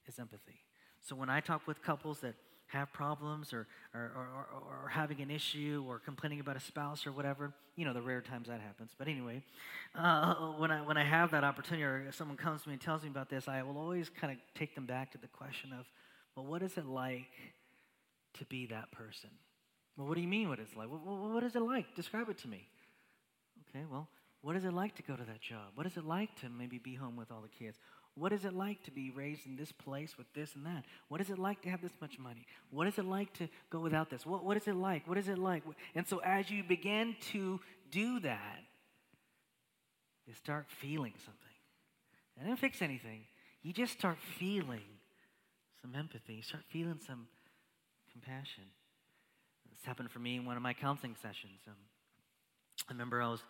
is 0.07 0.19
empathy. 0.19 0.59
So 1.01 1.15
when 1.15 1.29
I 1.29 1.39
talk 1.39 1.67
with 1.67 1.81
couples 1.81 2.19
that 2.21 2.35
have 2.67 2.91
problems 2.91 3.53
or, 3.53 3.67
or, 3.93 4.11
or, 4.15 4.47
or, 4.83 4.89
having 4.89 5.21
an 5.21 5.29
issue 5.29 5.85
or 5.87 5.99
complaining 5.99 6.39
about 6.39 6.55
a 6.55 6.59
spouse 6.59 7.05
or 7.05 7.11
whatever, 7.11 7.53
you 7.75 7.85
know, 7.85 7.93
the 7.93 8.01
rare 8.01 8.21
times 8.21 8.47
that 8.47 8.59
happens. 8.59 8.91
But 8.97 9.07
anyway, 9.07 9.43
uh, 9.93 10.33
when, 10.57 10.71
I, 10.71 10.81
when 10.81 10.97
I 10.97 11.03
have 11.03 11.29
that 11.31 11.43
opportunity 11.43 11.83
or 11.83 12.11
someone 12.11 12.37
comes 12.37 12.63
to 12.63 12.69
me 12.69 12.73
and 12.73 12.81
tells 12.81 13.03
me 13.03 13.09
about 13.09 13.29
this, 13.29 13.47
I 13.47 13.61
will 13.61 13.77
always 13.77 14.09
kind 14.09 14.33
of 14.33 14.39
take 14.55 14.73
them 14.73 14.87
back 14.87 15.11
to 15.11 15.19
the 15.19 15.27
question 15.27 15.71
of, 15.73 15.85
well, 16.35 16.45
what 16.45 16.63
is 16.63 16.75
it 16.77 16.85
like 16.85 17.31
to 18.39 18.45
be 18.45 18.65
that 18.67 18.91
person? 18.91 19.29
Well, 19.95 20.07
what 20.07 20.15
do 20.15 20.21
you 20.21 20.27
mean 20.27 20.49
what 20.49 20.59
it's 20.59 20.75
like? 20.75 20.89
What, 20.89 21.05
what 21.05 21.43
is 21.43 21.55
it 21.55 21.61
like? 21.61 21.95
Describe 21.95 22.29
it 22.29 22.39
to 22.39 22.47
me. 22.47 22.67
Okay, 23.69 23.85
well, 23.89 24.09
what 24.41 24.55
is 24.55 24.65
it 24.65 24.73
like 24.73 24.95
to 24.95 25.03
go 25.03 25.15
to 25.15 25.23
that 25.23 25.41
job? 25.41 25.71
What 25.75 25.85
is 25.85 25.97
it 25.97 26.05
like 26.05 26.35
to 26.41 26.49
maybe 26.49 26.77
be 26.77 26.95
home 26.95 27.15
with 27.15 27.31
all 27.31 27.41
the 27.41 27.65
kids? 27.65 27.77
What 28.17 28.31
is 28.31 28.45
it 28.45 28.53
like 28.53 28.81
to 28.83 28.91
be 28.91 29.09
raised 29.09 29.45
in 29.45 29.57
this 29.57 29.73
place 29.73 30.17
with 30.17 30.31
this 30.33 30.55
and 30.55 30.65
that? 30.65 30.85
What 31.09 31.19
is 31.19 31.29
it 31.29 31.37
like 31.37 31.61
to 31.63 31.69
have 31.69 31.81
this 31.81 31.91
much 31.99 32.17
money? 32.17 32.45
What 32.71 32.87
is 32.87 32.97
it 32.97 33.03
like 33.05 33.33
to 33.33 33.49
go 33.69 33.79
without 33.79 34.09
this? 34.09 34.25
What, 34.25 34.45
what 34.45 34.55
is 34.55 34.67
it 34.67 34.75
like? 34.75 35.05
What 35.07 35.17
is 35.17 35.27
it 35.27 35.37
like? 35.37 35.63
And 35.95 36.07
so, 36.07 36.19
as 36.19 36.49
you 36.49 36.63
begin 36.63 37.17
to 37.31 37.59
do 37.91 38.21
that, 38.21 38.59
you 40.25 40.33
start 40.33 40.67
feeling 40.69 41.13
something. 41.25 41.41
And 42.37 42.47
didn't 42.47 42.59
fix 42.59 42.81
anything. 42.81 43.23
You 43.63 43.73
just 43.73 43.93
start 43.93 44.17
feeling 44.39 44.81
some 45.81 45.93
empathy. 45.93 46.35
You 46.35 46.41
start 46.41 46.63
feeling 46.69 46.99
some 47.05 47.27
compassion. 48.11 48.63
This 49.71 49.85
happened 49.85 50.09
for 50.09 50.19
me 50.19 50.37
in 50.37 50.45
one 50.45 50.55
of 50.55 50.63
my 50.63 50.73
counseling 50.73 51.15
sessions. 51.21 51.59
Um, 51.67 51.73
I 52.87 52.93
remember 52.93 53.21
I 53.21 53.27
was 53.27 53.43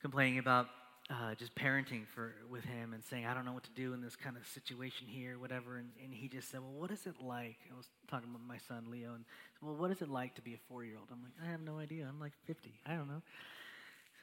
complaining 0.00 0.38
about 0.38 0.66
uh, 1.10 1.34
just 1.34 1.54
parenting 1.56 2.06
for 2.14 2.34
with 2.48 2.64
him 2.64 2.92
and 2.92 3.04
saying, 3.04 3.26
I 3.26 3.34
don't 3.34 3.44
know 3.44 3.52
what 3.52 3.64
to 3.64 3.70
do 3.72 3.92
in 3.94 4.00
this 4.00 4.14
kind 4.14 4.36
of 4.36 4.46
situation 4.46 5.08
here, 5.08 5.38
whatever. 5.38 5.76
And, 5.76 5.88
and 6.02 6.14
he 6.14 6.28
just 6.28 6.50
said, 6.50 6.60
Well, 6.60 6.72
what 6.72 6.90
is 6.92 7.04
it 7.06 7.16
like? 7.20 7.56
I 7.72 7.76
was 7.76 7.88
talking 8.08 8.30
about 8.30 8.46
my 8.46 8.58
son 8.58 8.86
Leo, 8.90 9.14
and 9.14 9.24
said, 9.54 9.66
Well, 9.66 9.74
what 9.74 9.90
is 9.90 10.02
it 10.02 10.08
like 10.08 10.36
to 10.36 10.42
be 10.42 10.54
a 10.54 10.58
four 10.68 10.84
year 10.84 10.96
old? 10.96 11.08
I'm 11.10 11.22
like, 11.22 11.32
I 11.44 11.50
have 11.50 11.60
no 11.60 11.78
idea. 11.78 12.06
I'm 12.08 12.20
like 12.20 12.32
50. 12.46 12.72
I 12.86 12.94
don't 12.94 13.08
know. 13.08 13.22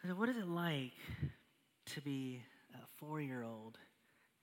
So 0.08 0.15
What 0.15 0.29
is 0.29 0.38
it 0.38 0.48
like 0.48 0.94
to 1.88 2.01
be 2.01 2.41
a 2.74 2.86
four 2.98 3.20
year 3.20 3.44
old 3.44 3.77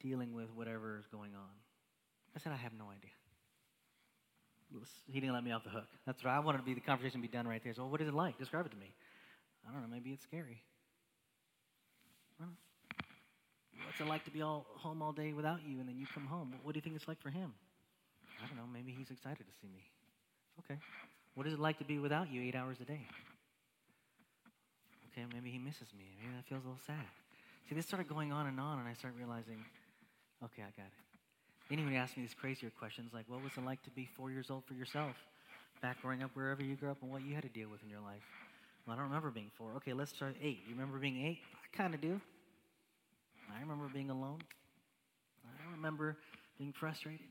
dealing 0.00 0.34
with 0.34 0.52
whatever 0.54 0.98
is 0.98 1.06
going 1.06 1.34
on? 1.34 1.54
I 2.36 2.40
said, 2.40 2.52
I 2.52 2.56
have 2.56 2.72
no 2.78 2.86
idea. 2.90 3.10
He 5.06 5.20
didn't 5.20 5.34
let 5.34 5.44
me 5.44 5.52
off 5.52 5.62
the 5.62 5.70
hook. 5.70 5.86
That's 6.04 6.22
what 6.24 6.30
I 6.30 6.40
wanted 6.40 6.58
to 6.58 6.64
be 6.64 6.74
the 6.74 6.80
conversation 6.80 7.22
to 7.22 7.28
be 7.28 7.32
done 7.32 7.46
right 7.46 7.62
there. 7.62 7.72
So, 7.72 7.82
well, 7.82 7.92
what 7.92 8.00
is 8.00 8.08
it 8.08 8.14
like? 8.14 8.38
Describe 8.38 8.66
it 8.66 8.72
to 8.72 8.76
me. 8.76 8.92
I 9.66 9.72
don't 9.72 9.82
know. 9.82 9.88
Maybe 9.88 10.10
it's 10.10 10.24
scary. 10.24 10.62
What's 13.94 14.00
it 14.00 14.10
like 14.10 14.24
to 14.24 14.30
be 14.32 14.42
all 14.42 14.66
home 14.74 15.02
all 15.02 15.12
day 15.12 15.32
without 15.32 15.60
you 15.64 15.78
and 15.78 15.88
then 15.88 15.96
you 15.96 16.06
come 16.12 16.26
home? 16.26 16.52
What 16.64 16.72
do 16.72 16.78
you 16.78 16.82
think 16.82 16.96
it's 16.96 17.06
like 17.06 17.20
for 17.22 17.30
him? 17.30 17.54
I 18.42 18.48
don't 18.48 18.56
know. 18.56 18.66
Maybe 18.72 18.90
he's 18.90 19.08
excited 19.08 19.46
to 19.46 19.54
see 19.62 19.68
me. 19.68 19.86
Okay. 20.58 20.80
What 21.36 21.46
is 21.46 21.52
it 21.52 21.60
like 21.60 21.78
to 21.78 21.84
be 21.84 21.98
without 21.98 22.32
you 22.32 22.42
eight 22.42 22.56
hours 22.56 22.78
a 22.80 22.84
day? 22.84 23.06
Okay, 25.12 25.24
maybe 25.32 25.48
he 25.48 25.58
misses 25.58 25.86
me. 25.96 26.10
Maybe 26.18 26.34
that 26.34 26.44
feels 26.48 26.64
a 26.64 26.66
little 26.66 26.82
sad. 26.84 27.06
See, 27.68 27.76
this 27.76 27.86
started 27.86 28.08
going 28.08 28.32
on 28.32 28.48
and 28.48 28.58
on, 28.58 28.80
and 28.80 28.88
I 28.88 28.94
started 28.94 29.16
realizing, 29.16 29.62
okay, 30.42 30.62
I 30.62 30.74
got 30.74 30.90
it. 30.90 31.72
Anyone 31.72 31.94
ask 31.94 32.16
me 32.16 32.24
these 32.24 32.34
crazier 32.34 32.70
questions 32.76 33.12
like, 33.14 33.26
what 33.28 33.42
was 33.42 33.52
it 33.56 33.64
like 33.64 33.82
to 33.84 33.90
be 33.90 34.08
four 34.16 34.32
years 34.32 34.50
old 34.50 34.64
for 34.64 34.74
yourself? 34.74 35.14
Back 35.82 36.02
growing 36.02 36.24
up 36.24 36.30
wherever 36.34 36.64
you 36.64 36.74
grew 36.74 36.90
up 36.90 36.98
and 37.02 37.12
what 37.12 37.22
you 37.22 37.34
had 37.34 37.44
to 37.44 37.48
deal 37.48 37.68
with 37.68 37.82
in 37.84 37.90
your 37.90 38.00
life. 38.00 38.26
Well, 38.86 38.94
I 38.94 38.98
don't 38.98 39.06
remember 39.06 39.30
being 39.30 39.50
four. 39.56 39.70
Okay, 39.76 39.92
let's 39.92 40.12
try 40.12 40.30
eight. 40.42 40.62
You 40.66 40.74
remember 40.74 40.98
being 40.98 41.24
eight? 41.24 41.38
Kind 41.76 41.92
of 41.94 42.00
do. 42.00 42.20
I 43.54 43.60
remember 43.60 43.88
being 43.92 44.10
alone. 44.10 44.38
I 45.44 45.72
remember 45.72 46.16
being 46.56 46.72
frustrated. 46.72 47.26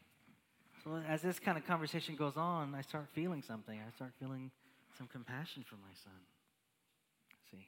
So 0.84 1.02
as 1.08 1.22
this 1.22 1.40
kind 1.40 1.58
of 1.58 1.66
conversation 1.66 2.16
goes 2.18 2.36
on, 2.36 2.76
I 2.76 2.82
start 2.82 3.08
feeling 3.14 3.42
something. 3.42 3.80
I 3.80 3.90
start 3.96 4.12
feeling 4.20 4.52
some 4.98 5.08
compassion 5.08 5.64
for 5.68 5.76
my 5.76 5.94
son. 6.04 6.20
See, 7.50 7.66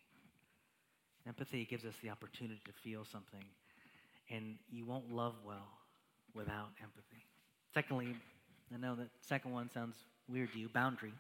empathy 1.26 1.66
gives 1.66 1.86
us 1.86 1.94
the 2.04 2.10
opportunity 2.10 2.60
to 2.66 2.74
feel 2.84 3.06
something, 3.06 3.44
and 4.30 4.58
you 4.70 4.86
won't 4.86 5.10
love 5.10 5.36
well 5.46 5.70
without 6.34 6.72
empathy. 6.84 7.24
Secondly, 7.74 8.18
I 8.74 8.78
know 8.78 8.96
that 8.96 9.08
second 9.22 9.54
one 9.54 9.70
sounds 9.74 9.96
weird 10.28 10.52
to 10.52 10.60
you 10.60 10.68
boundary. 10.68 11.14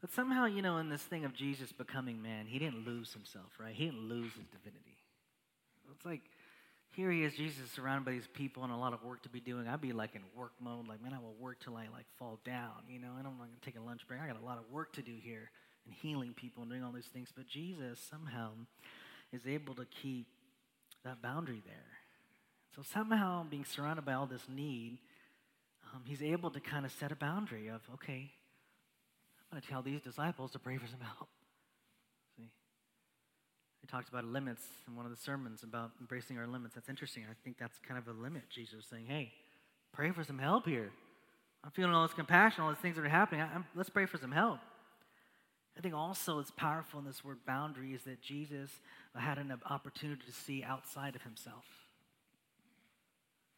But 0.00 0.12
somehow, 0.12 0.46
you 0.46 0.62
know, 0.62 0.78
in 0.78 0.88
this 0.88 1.02
thing 1.02 1.24
of 1.24 1.34
Jesus 1.34 1.72
becoming 1.72 2.22
man, 2.22 2.46
he 2.46 2.58
didn't 2.58 2.86
lose 2.86 3.12
himself, 3.12 3.52
right? 3.58 3.74
He 3.74 3.84
didn't 3.84 4.08
lose 4.08 4.32
his 4.32 4.46
divinity. 4.46 4.96
It's 5.92 6.06
like 6.06 6.22
here 6.92 7.10
he 7.10 7.22
is, 7.22 7.34
Jesus, 7.34 7.70
surrounded 7.70 8.04
by 8.04 8.12
these 8.12 8.28
people 8.34 8.64
and 8.64 8.72
a 8.72 8.76
lot 8.76 8.92
of 8.92 9.04
work 9.04 9.22
to 9.22 9.28
be 9.28 9.40
doing. 9.40 9.68
I'd 9.68 9.80
be 9.80 9.92
like 9.92 10.14
in 10.14 10.22
work 10.34 10.52
mode, 10.60 10.88
like, 10.88 11.02
man, 11.02 11.12
I 11.12 11.18
will 11.18 11.34
work 11.38 11.60
till 11.60 11.76
I 11.76 11.86
like 11.92 12.06
fall 12.18 12.40
down, 12.44 12.82
you 12.88 12.98
know, 12.98 13.12
and 13.18 13.26
I'm 13.26 13.38
not 13.38 13.46
gonna 13.46 13.64
take 13.64 13.76
a 13.76 13.80
lunch 13.80 14.06
break. 14.08 14.20
I 14.20 14.26
got 14.26 14.40
a 14.40 14.44
lot 14.44 14.58
of 14.58 14.64
work 14.72 14.92
to 14.94 15.02
do 15.02 15.14
here 15.22 15.50
and 15.86 15.94
healing 15.94 16.34
people 16.34 16.62
and 16.62 16.70
doing 16.70 16.82
all 16.82 16.92
these 16.92 17.06
things. 17.06 17.28
But 17.34 17.46
Jesus 17.46 18.00
somehow 18.10 18.50
is 19.32 19.46
able 19.46 19.74
to 19.74 19.84
keep 19.84 20.26
that 21.04 21.22
boundary 21.22 21.62
there. 21.64 21.74
So 22.74 22.82
somehow 22.82 23.44
being 23.48 23.64
surrounded 23.64 24.04
by 24.04 24.14
all 24.14 24.26
this 24.26 24.46
need, 24.48 24.98
um, 25.92 26.02
he's 26.04 26.22
able 26.22 26.50
to 26.50 26.60
kind 26.60 26.84
of 26.84 26.92
set 26.92 27.12
a 27.12 27.16
boundary 27.16 27.68
of, 27.68 27.82
okay, 27.94 28.32
I'm 29.50 29.56
going 29.56 29.62
to 29.62 29.68
tell 29.68 29.82
these 29.82 30.00
disciples 30.00 30.52
to 30.52 30.58
pray 30.58 30.76
for 30.76 30.86
some 30.86 31.00
help. 31.00 31.28
See? 32.36 32.50
He 33.80 33.86
talked 33.86 34.08
about 34.08 34.24
limits 34.24 34.62
in 34.86 34.94
one 34.94 35.04
of 35.04 35.10
the 35.10 35.20
sermons 35.20 35.62
about 35.62 35.90
embracing 36.00 36.38
our 36.38 36.46
limits. 36.46 36.74
That's 36.74 36.88
interesting. 36.88 37.24
I 37.28 37.34
think 37.42 37.58
that's 37.58 37.78
kind 37.86 37.98
of 37.98 38.06
a 38.06 38.18
limit. 38.18 38.44
Jesus 38.48 38.86
saying, 38.88 39.06
hey, 39.06 39.32
pray 39.92 40.12
for 40.12 40.22
some 40.22 40.38
help 40.38 40.66
here. 40.66 40.90
I'm 41.64 41.72
feeling 41.72 41.92
all 41.92 42.06
this 42.06 42.14
compassion, 42.14 42.62
all 42.62 42.70
these 42.70 42.78
things 42.78 42.96
that 42.96 43.04
are 43.04 43.08
happening. 43.08 43.42
I, 43.42 43.48
let's 43.74 43.90
pray 43.90 44.06
for 44.06 44.18
some 44.18 44.32
help. 44.32 44.60
I 45.76 45.80
think 45.80 45.94
also 45.94 46.38
it's 46.38 46.50
powerful 46.50 47.00
in 47.00 47.06
this 47.06 47.24
word 47.24 47.38
boundary 47.46 47.94
is 47.94 48.02
that 48.02 48.20
Jesus 48.22 48.70
had 49.14 49.38
an 49.38 49.52
opportunity 49.68 50.22
to 50.26 50.32
see 50.32 50.62
outside 50.62 51.16
of 51.16 51.22
himself. 51.22 51.64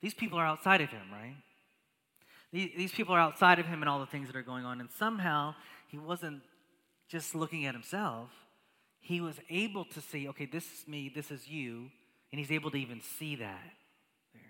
These 0.00 0.14
people 0.14 0.38
are 0.38 0.46
outside 0.46 0.80
of 0.80 0.90
him, 0.90 1.02
right? 1.12 1.36
These 2.52 2.92
people 2.92 3.14
are 3.14 3.20
outside 3.20 3.58
of 3.58 3.66
him 3.66 3.80
and 3.80 3.88
all 3.88 4.00
the 4.00 4.06
things 4.06 4.26
that 4.26 4.36
are 4.36 4.42
going 4.42 4.66
on. 4.66 4.80
And 4.80 4.90
somehow 4.90 5.54
he 5.92 5.98
wasn't 5.98 6.40
just 7.06 7.34
looking 7.34 7.66
at 7.66 7.74
himself, 7.74 8.30
he 8.98 9.20
was 9.20 9.36
able 9.50 9.84
to 9.84 10.00
see, 10.00 10.26
okay, 10.28 10.46
this 10.46 10.64
is 10.64 10.88
me, 10.88 11.12
this 11.14 11.30
is 11.30 11.46
you, 11.46 11.90
and 12.32 12.38
he's 12.38 12.50
able 12.50 12.70
to 12.70 12.78
even 12.78 13.02
see 13.18 13.36
that 13.36 13.60
there. 14.32 14.42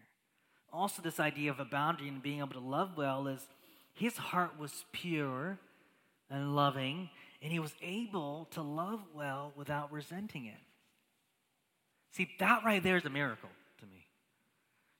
Also, 0.73 1.03
this 1.03 1.19
idea 1.19 1.51
of 1.51 1.59
a 1.59 1.65
boundary 1.65 2.07
and 2.07 2.23
being 2.23 2.39
able 2.39 2.53
to 2.53 2.61
love 2.61 2.97
well 2.97 3.27
is 3.27 3.45
his 3.93 4.17
heart 4.17 4.53
was 4.57 4.85
pure 4.93 5.59
and 6.31 6.55
loving, 6.55 7.11
and 7.43 7.51
he 7.51 7.59
was 7.59 7.75
able 7.83 8.47
to 8.53 8.63
love 8.63 9.01
well 9.13 9.53
without 9.57 9.93
resenting 9.93 10.47
it. 10.47 10.61
See, 12.13 12.31
that 12.39 12.63
right 12.65 12.83
there 12.83 12.97
is 12.97 13.05
a 13.05 13.11
miracle 13.11 13.51
to 13.81 13.87
me. 13.87 14.07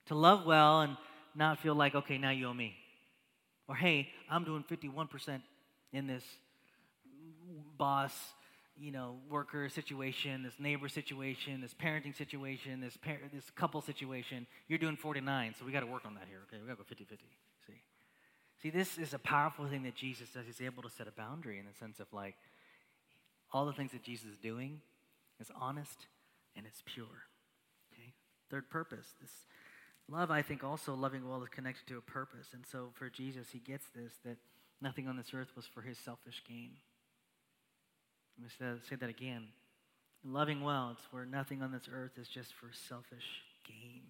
To 0.07 0.15
love 0.15 0.45
well 0.45 0.81
and 0.81 0.97
not 1.35 1.59
feel 1.59 1.73
like, 1.73 1.95
okay, 1.95 2.17
now 2.17 2.31
you 2.31 2.47
owe 2.47 2.53
me. 2.53 2.75
Or, 3.69 3.75
hey, 3.75 4.09
I'm 4.29 4.43
doing 4.43 4.65
51% 4.69 5.41
in 5.93 6.07
this 6.07 6.23
boss, 7.77 8.13
you 8.75 8.91
know, 8.91 9.15
worker 9.29 9.69
situation, 9.69 10.43
this 10.43 10.59
neighbor 10.59 10.89
situation, 10.89 11.61
this 11.61 11.73
parenting 11.73 12.15
situation, 12.15 12.81
this, 12.81 12.97
par- 12.97 13.19
this 13.31 13.49
couple 13.51 13.81
situation. 13.81 14.47
You're 14.67 14.79
doing 14.79 14.97
49, 14.97 15.55
so 15.57 15.65
we 15.65 15.71
got 15.71 15.81
to 15.81 15.85
work 15.85 16.05
on 16.05 16.15
that 16.15 16.25
here, 16.27 16.39
okay? 16.47 16.61
We 16.61 16.67
got 16.67 16.73
to 16.73 16.77
go 16.77 16.83
50 16.87 17.05
50. 17.05 17.23
See? 17.67 17.73
See, 18.61 18.69
this 18.69 18.97
is 18.97 19.13
a 19.13 19.19
powerful 19.19 19.67
thing 19.67 19.83
that 19.83 19.95
Jesus 19.95 20.29
does. 20.29 20.45
He's 20.45 20.61
able 20.61 20.83
to 20.83 20.89
set 20.89 21.07
a 21.07 21.11
boundary 21.11 21.59
in 21.59 21.65
the 21.65 21.73
sense 21.73 21.99
of 21.99 22.07
like, 22.11 22.35
all 23.53 23.65
the 23.65 23.73
things 23.73 23.91
that 23.91 24.03
Jesus 24.03 24.25
is 24.25 24.37
doing 24.37 24.81
is 25.39 25.51
honest 25.59 26.07
and 26.55 26.65
it's 26.65 26.81
pure. 26.85 27.05
Okay? 27.93 28.13
Third 28.49 28.69
purpose, 28.69 29.13
this 29.21 29.29
Love, 30.09 30.31
I 30.31 30.41
think, 30.41 30.63
also 30.63 30.93
loving 30.93 31.27
well 31.27 31.41
is 31.43 31.49
connected 31.49 31.87
to 31.87 31.97
a 31.97 32.01
purpose. 32.01 32.47
And 32.53 32.65
so 32.69 32.89
for 32.93 33.09
Jesus, 33.09 33.47
he 33.51 33.59
gets 33.59 33.85
this 33.95 34.11
that 34.25 34.37
nothing 34.83 35.07
on 35.07 35.17
this 35.17 35.31
earth 35.33 35.49
was 35.55 35.65
for 35.65 35.81
his 35.81 35.97
selfish 35.97 36.43
gain. 36.47 36.71
Let 38.37 38.71
me 38.73 38.79
say 38.89 38.95
that 38.95 39.09
again. 39.09 39.47
Loving 40.23 40.61
well, 40.61 40.91
it's 40.91 41.11
where 41.11 41.25
nothing 41.25 41.61
on 41.61 41.71
this 41.71 41.89
earth 41.91 42.11
is 42.17 42.27
just 42.27 42.53
for 42.53 42.67
selfish 42.87 43.41
gain. 43.67 44.01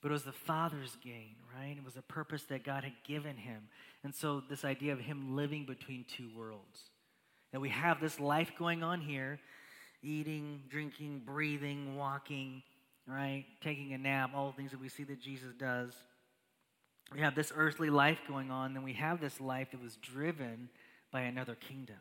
But 0.00 0.10
it 0.10 0.12
was 0.12 0.24
the 0.24 0.32
Father's 0.32 0.96
gain, 1.02 1.36
right? 1.54 1.76
It 1.76 1.84
was 1.84 1.96
a 1.96 2.02
purpose 2.02 2.44
that 2.44 2.64
God 2.64 2.84
had 2.84 2.94
given 3.06 3.36
him. 3.36 3.68
And 4.04 4.14
so, 4.14 4.42
this 4.48 4.64
idea 4.64 4.92
of 4.92 5.00
him 5.00 5.36
living 5.36 5.66
between 5.66 6.04
two 6.16 6.28
worlds 6.36 6.90
that 7.52 7.60
we 7.60 7.68
have 7.70 8.00
this 8.00 8.20
life 8.20 8.52
going 8.58 8.82
on 8.82 9.00
here 9.00 9.38
eating, 10.02 10.62
drinking, 10.68 11.22
breathing, 11.24 11.96
walking 11.96 12.62
right? 13.06 13.44
Taking 13.60 13.92
a 13.92 13.98
nap, 13.98 14.30
all 14.34 14.50
the 14.50 14.56
things 14.56 14.72
that 14.72 14.80
we 14.80 14.88
see 14.88 15.04
that 15.04 15.20
Jesus 15.20 15.52
does. 15.58 15.94
We 17.12 17.20
have 17.20 17.34
this 17.34 17.52
earthly 17.54 17.90
life 17.90 18.18
going 18.26 18.50
on, 18.50 18.74
then 18.74 18.82
we 18.82 18.94
have 18.94 19.20
this 19.20 19.40
life 19.40 19.68
that 19.70 19.82
was 19.82 19.96
driven 19.96 20.68
by 21.12 21.22
another 21.22 21.54
kingdom, 21.54 21.96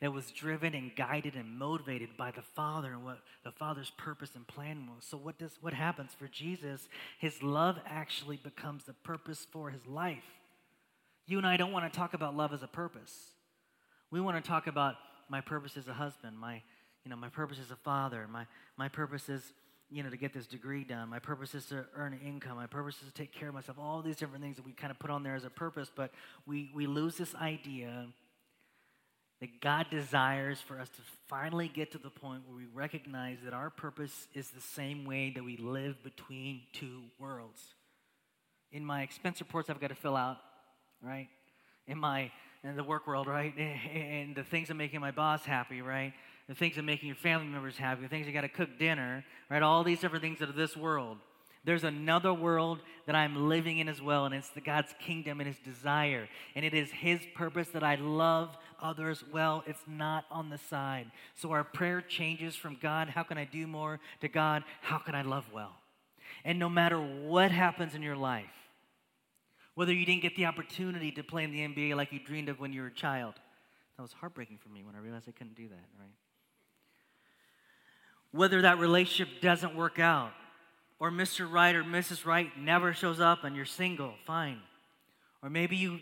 that 0.00 0.12
was 0.12 0.30
driven 0.30 0.74
and 0.74 0.96
guided 0.96 1.34
and 1.34 1.58
motivated 1.58 2.16
by 2.16 2.30
the 2.30 2.42
Father 2.42 2.92
and 2.92 3.04
what 3.04 3.18
the 3.44 3.52
Father's 3.52 3.90
purpose 3.90 4.30
and 4.34 4.46
plan 4.46 4.88
was. 4.94 5.04
So, 5.04 5.18
what, 5.18 5.38
does, 5.38 5.58
what 5.60 5.74
happens 5.74 6.12
for 6.18 6.26
Jesus? 6.26 6.88
His 7.18 7.42
love 7.42 7.78
actually 7.86 8.38
becomes 8.38 8.84
the 8.84 8.94
purpose 8.94 9.46
for 9.50 9.70
his 9.70 9.86
life. 9.86 10.24
You 11.26 11.38
and 11.38 11.46
I 11.46 11.56
don't 11.56 11.72
want 11.72 11.92
to 11.92 11.96
talk 11.96 12.14
about 12.14 12.36
love 12.36 12.52
as 12.52 12.62
a 12.62 12.66
purpose. 12.66 13.14
We 14.10 14.20
want 14.20 14.42
to 14.42 14.48
talk 14.48 14.66
about 14.66 14.96
my 15.28 15.40
purpose 15.40 15.76
as 15.76 15.86
a 15.86 15.92
husband, 15.92 16.36
my, 16.38 16.62
you 17.04 17.10
know, 17.10 17.16
my 17.16 17.28
purpose 17.28 17.58
as 17.60 17.70
a 17.70 17.76
father, 17.76 18.26
my, 18.28 18.46
my 18.76 18.88
purpose 18.88 19.28
as 19.28 19.52
you 19.90 20.02
know, 20.02 20.10
to 20.10 20.16
get 20.16 20.32
this 20.32 20.46
degree 20.46 20.84
done. 20.84 21.08
My 21.08 21.18
purpose 21.18 21.54
is 21.54 21.66
to 21.66 21.84
earn 21.96 22.12
an 22.12 22.20
income. 22.24 22.56
My 22.56 22.66
purpose 22.66 22.96
is 23.02 23.08
to 23.08 23.14
take 23.14 23.32
care 23.32 23.48
of 23.48 23.54
myself. 23.54 23.78
All 23.78 24.02
these 24.02 24.16
different 24.16 24.42
things 24.42 24.56
that 24.56 24.64
we 24.64 24.72
kind 24.72 24.90
of 24.90 24.98
put 24.98 25.10
on 25.10 25.22
there 25.22 25.34
as 25.34 25.44
a 25.44 25.50
purpose, 25.50 25.90
but 25.94 26.12
we, 26.46 26.70
we 26.74 26.86
lose 26.86 27.16
this 27.16 27.34
idea 27.34 28.06
that 29.40 29.60
God 29.60 29.86
desires 29.90 30.60
for 30.60 30.78
us 30.78 30.88
to 30.90 31.02
finally 31.26 31.68
get 31.68 31.92
to 31.92 31.98
the 31.98 32.10
point 32.10 32.42
where 32.46 32.56
we 32.56 32.66
recognize 32.72 33.38
that 33.44 33.54
our 33.54 33.70
purpose 33.70 34.28
is 34.34 34.50
the 34.50 34.60
same 34.60 35.04
way 35.04 35.32
that 35.34 35.42
we 35.42 35.56
live 35.56 36.02
between 36.04 36.60
two 36.72 37.00
worlds. 37.18 37.60
In 38.70 38.84
my 38.84 39.02
expense 39.02 39.40
reports, 39.40 39.70
I've 39.70 39.80
got 39.80 39.88
to 39.88 39.94
fill 39.94 40.16
out, 40.16 40.36
right? 41.02 41.28
In 41.86 41.98
my 41.98 42.30
in 42.62 42.76
the 42.76 42.84
work 42.84 43.06
world, 43.06 43.26
right? 43.26 43.54
And 43.94 44.34
the 44.36 44.44
things 44.44 44.68
that 44.68 44.74
making 44.74 45.00
my 45.00 45.10
boss 45.10 45.44
happy, 45.44 45.80
right? 45.80 46.12
The 46.50 46.56
things 46.56 46.76
of 46.78 46.84
making 46.84 47.06
your 47.06 47.14
family 47.14 47.46
members 47.46 47.76
happy, 47.76 48.02
the 48.02 48.08
things 48.08 48.26
you 48.26 48.32
got 48.32 48.40
to 48.40 48.48
cook 48.48 48.76
dinner, 48.76 49.24
right? 49.48 49.62
All 49.62 49.84
these 49.84 50.00
different 50.00 50.24
things 50.24 50.42
are 50.42 50.46
this 50.46 50.76
world. 50.76 51.18
There's 51.62 51.84
another 51.84 52.34
world 52.34 52.80
that 53.06 53.14
I'm 53.14 53.48
living 53.48 53.78
in 53.78 53.88
as 53.88 54.02
well, 54.02 54.26
and 54.26 54.34
it's 54.34 54.48
the 54.48 54.60
God's 54.60 54.92
kingdom 54.98 55.38
and 55.38 55.46
His 55.46 55.60
desire. 55.60 56.28
And 56.56 56.64
it 56.64 56.74
is 56.74 56.90
His 56.90 57.20
purpose 57.36 57.68
that 57.68 57.84
I 57.84 57.94
love 57.94 58.58
others 58.82 59.22
well. 59.32 59.62
It's 59.64 59.84
not 59.86 60.24
on 60.28 60.50
the 60.50 60.58
side. 60.58 61.12
So 61.36 61.52
our 61.52 61.62
prayer 61.62 62.00
changes 62.00 62.56
from 62.56 62.76
God, 62.82 63.10
how 63.10 63.22
can 63.22 63.38
I 63.38 63.44
do 63.44 63.68
more, 63.68 64.00
to 64.20 64.26
God, 64.26 64.64
how 64.80 64.98
can 64.98 65.14
I 65.14 65.22
love 65.22 65.44
well? 65.54 65.76
And 66.44 66.58
no 66.58 66.68
matter 66.68 66.98
what 66.98 67.52
happens 67.52 67.94
in 67.94 68.02
your 68.02 68.16
life, 68.16 68.50
whether 69.76 69.92
you 69.92 70.04
didn't 70.04 70.22
get 70.22 70.34
the 70.34 70.46
opportunity 70.46 71.12
to 71.12 71.22
play 71.22 71.44
in 71.44 71.52
the 71.52 71.60
NBA 71.60 71.94
like 71.94 72.10
you 72.10 72.18
dreamed 72.18 72.48
of 72.48 72.58
when 72.58 72.72
you 72.72 72.80
were 72.80 72.88
a 72.88 72.92
child, 72.92 73.34
that 73.96 74.02
was 74.02 74.12
heartbreaking 74.14 74.58
for 74.58 74.68
me 74.70 74.82
when 74.82 74.96
I 74.96 74.98
realized 74.98 75.28
I 75.28 75.32
couldn't 75.32 75.54
do 75.54 75.68
that, 75.68 75.86
right? 75.96 76.10
Whether 78.32 78.62
that 78.62 78.78
relationship 78.78 79.40
doesn't 79.40 79.74
work 79.74 79.98
out, 79.98 80.32
or 80.98 81.10
Mr. 81.10 81.50
Right 81.50 81.74
or 81.74 81.82
Mrs. 81.82 82.26
Right 82.26 82.50
never 82.58 82.92
shows 82.92 83.20
up 83.20 83.44
and 83.44 83.56
you're 83.56 83.64
single, 83.64 84.14
fine. 84.26 84.60
Or 85.42 85.48
maybe 85.48 85.76
you 85.76 86.00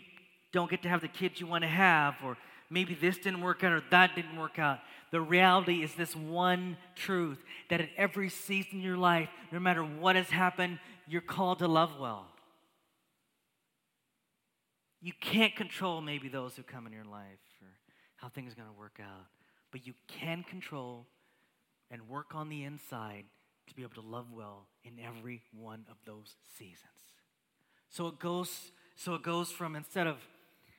don't 0.51 0.69
get 0.69 0.83
to 0.83 0.89
have 0.89 1.01
the 1.01 1.07
kids 1.07 1.39
you 1.39 1.47
want 1.47 1.63
to 1.63 1.69
have, 1.69 2.15
or 2.23 2.37
maybe 2.69 2.93
this 2.93 3.17
didn't 3.17 3.41
work 3.41 3.63
out 3.63 3.71
or 3.71 3.81
that 3.91 4.15
didn't 4.15 4.37
work 4.37 4.59
out. 4.59 4.79
The 5.11 5.21
reality 5.21 5.81
is 5.81 5.95
this 5.95 6.15
one 6.15 6.77
truth 6.95 7.39
that 7.69 7.81
at 7.81 7.89
every 7.97 8.29
season 8.29 8.79
in 8.79 8.81
your 8.81 8.97
life, 8.97 9.29
no 9.51 9.59
matter 9.59 9.81
what 9.81 10.15
has 10.15 10.29
happened, 10.29 10.79
you're 11.07 11.21
called 11.21 11.59
to 11.59 11.67
love 11.67 11.91
well. 11.99 12.27
You 15.01 15.13
can't 15.19 15.55
control 15.55 16.01
maybe 16.01 16.27
those 16.27 16.55
who 16.55 16.63
come 16.63 16.85
in 16.85 16.93
your 16.93 17.05
life 17.05 17.39
or 17.61 17.69
how 18.17 18.27
things 18.27 18.51
are 18.51 18.55
going 18.57 18.67
to 18.67 18.77
work 18.77 18.99
out, 19.01 19.25
but 19.71 19.87
you 19.87 19.93
can 20.07 20.43
control 20.43 21.07
and 21.91 22.07
work 22.07 22.35
on 22.35 22.49
the 22.49 22.63
inside 22.63 23.25
to 23.67 23.75
be 23.75 23.83
able 23.83 23.95
to 23.95 24.07
love 24.07 24.27
well 24.31 24.67
in 24.83 24.93
every 24.99 25.41
one 25.51 25.85
of 25.89 25.97
those 26.05 26.35
seasons. 26.57 26.79
So 27.89 28.07
it 28.07 28.19
goes, 28.19 28.71
so 28.95 29.15
it 29.15 29.23
goes 29.23 29.51
from 29.51 29.75
instead 29.75 30.07
of 30.07 30.17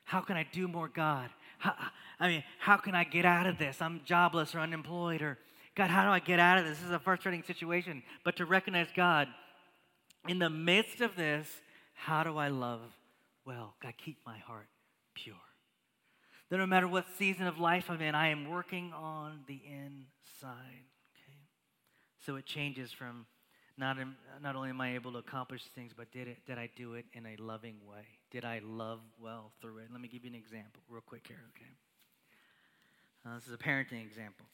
how 0.03 0.21
can 0.21 0.35
I 0.35 0.45
do 0.51 0.67
more, 0.67 0.87
God? 0.87 1.29
How, 1.57 1.73
I 2.19 2.27
mean, 2.27 2.43
how 2.59 2.77
can 2.77 2.95
I 2.95 3.03
get 3.03 3.25
out 3.25 3.47
of 3.47 3.57
this? 3.57 3.81
I'm 3.81 4.01
jobless 4.05 4.55
or 4.55 4.59
unemployed, 4.59 5.21
or 5.21 5.37
God, 5.75 5.89
how 5.89 6.03
do 6.03 6.09
I 6.09 6.19
get 6.19 6.39
out 6.39 6.57
of 6.57 6.65
this? 6.65 6.79
This 6.79 6.87
is 6.87 6.91
a 6.91 6.99
frustrating 6.99 7.43
situation. 7.43 8.03
But 8.23 8.35
to 8.37 8.45
recognize 8.45 8.87
God 8.95 9.27
in 10.27 10.39
the 10.39 10.49
midst 10.49 11.01
of 11.01 11.15
this, 11.15 11.47
how 11.93 12.23
do 12.23 12.37
I 12.37 12.49
love 12.49 12.81
well? 13.45 13.75
God, 13.81 13.93
keep 13.97 14.17
my 14.25 14.37
heart 14.37 14.67
pure. 15.13 15.35
That 16.49 16.57
no 16.57 16.65
matter 16.65 16.87
what 16.87 17.05
season 17.17 17.47
of 17.47 17.59
life 17.59 17.89
I'm 17.89 18.01
in, 18.01 18.15
I 18.15 18.29
am 18.29 18.49
working 18.49 18.91
on 18.93 19.41
the 19.47 19.61
inside. 19.65 20.90
So 22.25 22.35
it 22.35 22.45
changes 22.45 22.91
from 22.91 23.25
not, 23.77 23.97
not 24.41 24.55
only 24.55 24.69
am 24.69 24.79
I 24.79 24.95
able 24.95 25.11
to 25.13 25.17
accomplish 25.17 25.63
things, 25.73 25.91
but 25.95 26.11
did, 26.11 26.27
it, 26.27 26.37
did 26.45 26.57
I 26.57 26.69
do 26.75 26.93
it 26.93 27.05
in 27.13 27.25
a 27.25 27.35
loving 27.41 27.77
way? 27.87 28.05
Did 28.29 28.45
I 28.45 28.61
love 28.63 28.99
well 29.19 29.51
through 29.59 29.79
it? 29.79 29.87
Let 29.91 30.01
me 30.01 30.07
give 30.07 30.23
you 30.23 30.29
an 30.29 30.35
example, 30.35 30.81
real 30.87 31.01
quick 31.01 31.25
here, 31.27 31.39
okay? 31.55 31.71
Uh, 33.25 33.35
this 33.35 33.47
is 33.47 33.53
a 33.53 33.57
parenting 33.57 34.03
example. 34.05 34.45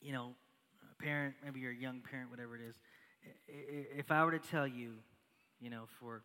You 0.00 0.12
know, 0.12 0.30
a 0.90 1.02
parent, 1.02 1.34
maybe 1.44 1.60
you're 1.60 1.72
a 1.72 1.74
young 1.74 2.00
parent, 2.00 2.30
whatever 2.30 2.56
it 2.56 2.62
is. 2.62 2.74
If 3.46 4.10
I 4.10 4.24
were 4.24 4.32
to 4.32 4.38
tell 4.38 4.66
you, 4.66 4.94
you 5.60 5.70
know, 5.70 5.84
for 6.00 6.22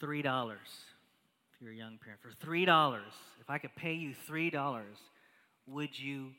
$3, 0.00 0.52
if 0.52 1.60
you're 1.60 1.72
a 1.72 1.74
young 1.74 1.98
parent, 1.98 2.20
for 2.20 2.30
$3, 2.46 2.98
if 3.40 3.50
I 3.50 3.58
could 3.58 3.74
pay 3.74 3.94
you 3.94 4.14
$3, 4.28 4.82
would 5.66 5.98
you 5.98 6.30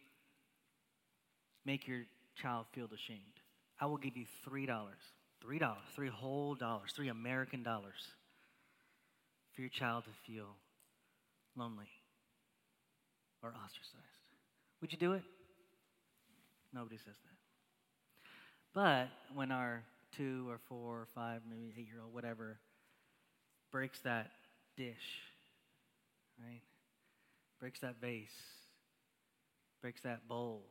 make 1.65 1.88
your 1.88 2.04
child 2.41 2.65
feel 2.73 2.88
ashamed? 2.93 3.19
I 3.80 3.86
will 3.86 3.97
give 3.97 4.17
you 4.17 4.25
$3. 4.47 4.67
$3, 5.45 5.75
three 5.95 6.10
whole 6.10 6.56
dollars, 6.56 6.91
three 6.95 7.08
American 7.08 7.63
dollars 7.63 8.13
for 9.54 9.62
your 9.62 9.69
child 9.69 10.04
to 10.04 10.32
feel 10.32 10.56
lonely 11.56 11.89
or 13.41 13.49
ostracized. 13.49 14.06
Would 14.82 14.91
you 14.91 14.97
do 14.97 15.13
it? 15.13 15.23
Nobody 16.73 16.97
says 16.97 17.15
that. 17.23 17.38
But 18.73 19.36
when 19.36 19.52
our 19.52 19.84
two 20.15 20.47
or 20.49 20.60
four 20.67 21.02
or 21.02 21.08
five, 21.15 21.41
maybe 21.49 21.73
eight 21.78 21.88
year 21.88 22.02
old, 22.04 22.13
whatever, 22.13 22.60
breaks 23.71 23.99
that 24.02 24.32
dish, 24.78 25.23
right? 26.39 26.62
Breaks 27.60 27.80
that 27.80 27.99
vase, 27.99 28.30
breaks 29.82 30.02
that 30.02 30.28
bowl, 30.28 30.63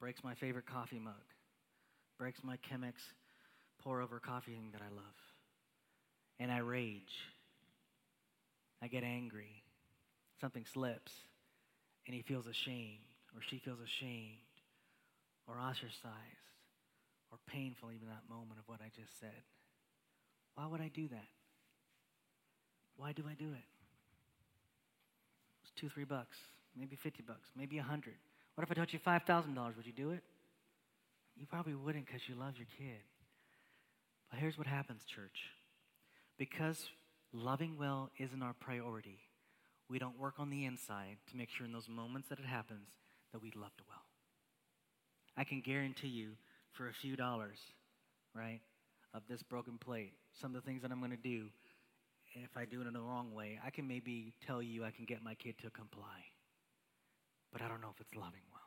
breaks 0.00 0.22
my 0.22 0.34
favorite 0.34 0.66
coffee 0.66 0.98
mug, 0.98 1.14
breaks 2.18 2.40
my 2.42 2.56
Chemex 2.56 2.94
pour 3.82 4.00
over 4.00 4.18
coffee 4.18 4.52
thing 4.52 4.70
that 4.72 4.82
I 4.82 4.94
love. 4.94 5.20
And 6.38 6.50
I 6.50 6.58
rage. 6.58 7.14
I 8.82 8.88
get 8.88 9.04
angry. 9.04 9.62
Something 10.40 10.64
slips. 10.72 11.12
And 12.06 12.14
he 12.14 12.22
feels 12.22 12.46
ashamed, 12.46 13.06
or 13.34 13.40
she 13.48 13.58
feels 13.58 13.80
ashamed, 13.80 14.38
or 15.48 15.58
ostracized, 15.58 16.46
or 17.32 17.38
painful, 17.48 17.90
even 17.90 18.08
that 18.08 18.28
moment 18.28 18.60
of 18.60 18.68
what 18.68 18.80
I 18.80 18.90
just 18.94 19.18
said. 19.18 19.42
Why 20.54 20.66
would 20.66 20.80
I 20.80 20.88
do 20.94 21.08
that? 21.08 21.28
Why 22.96 23.12
do 23.12 23.24
I 23.28 23.34
do 23.34 23.52
it? 23.52 23.68
It's 25.62 25.72
two, 25.76 25.88
three 25.88 26.04
bucks, 26.04 26.36
maybe 26.76 26.96
50 26.96 27.22
bucks, 27.22 27.48
maybe 27.56 27.78
a 27.78 27.82
hundred. 27.82 28.14
What 28.56 28.64
if 28.64 28.70
I 28.70 28.74
told 28.74 28.92
you 28.92 28.98
$5,000? 28.98 29.76
Would 29.76 29.86
you 29.86 29.92
do 29.92 30.10
it? 30.10 30.22
You 31.36 31.46
probably 31.46 31.74
wouldn't 31.74 32.06
because 32.06 32.22
you 32.26 32.34
love 32.34 32.54
your 32.56 32.66
kid. 32.78 33.02
But 34.30 34.40
here's 34.40 34.56
what 34.56 34.66
happens, 34.66 35.04
church. 35.04 35.52
Because 36.38 36.88
loving 37.32 37.76
well 37.78 38.10
isn't 38.18 38.42
our 38.42 38.54
priority, 38.54 39.18
we 39.90 39.98
don't 39.98 40.18
work 40.18 40.34
on 40.38 40.48
the 40.48 40.64
inside 40.64 41.18
to 41.30 41.36
make 41.36 41.50
sure 41.50 41.66
in 41.66 41.72
those 41.72 41.88
moments 41.88 42.28
that 42.30 42.38
it 42.38 42.46
happens 42.46 42.88
that 43.32 43.42
we 43.42 43.52
loved 43.54 43.82
well. 43.86 44.02
I 45.36 45.44
can 45.44 45.60
guarantee 45.60 46.08
you 46.08 46.30
for 46.72 46.88
a 46.88 46.94
few 46.94 47.14
dollars, 47.14 47.58
right, 48.34 48.60
of 49.12 49.22
this 49.28 49.42
broken 49.42 49.76
plate, 49.76 50.14
some 50.40 50.54
of 50.54 50.62
the 50.62 50.66
things 50.66 50.80
that 50.80 50.90
I'm 50.90 50.98
going 50.98 51.10
to 51.10 51.16
do, 51.16 51.46
if 52.34 52.56
I 52.56 52.64
do 52.64 52.80
it 52.80 52.86
in 52.86 52.94
the 52.94 53.00
wrong 53.00 53.34
way, 53.34 53.58
I 53.64 53.70
can 53.70 53.86
maybe 53.86 54.32
tell 54.46 54.62
you 54.62 54.84
I 54.84 54.90
can 54.90 55.04
get 55.04 55.22
my 55.22 55.34
kid 55.34 55.56
to 55.62 55.70
comply. 55.70 56.24
Know 57.86 57.92
if 57.94 58.00
it's 58.00 58.16
loving 58.16 58.42
well. 58.50 58.62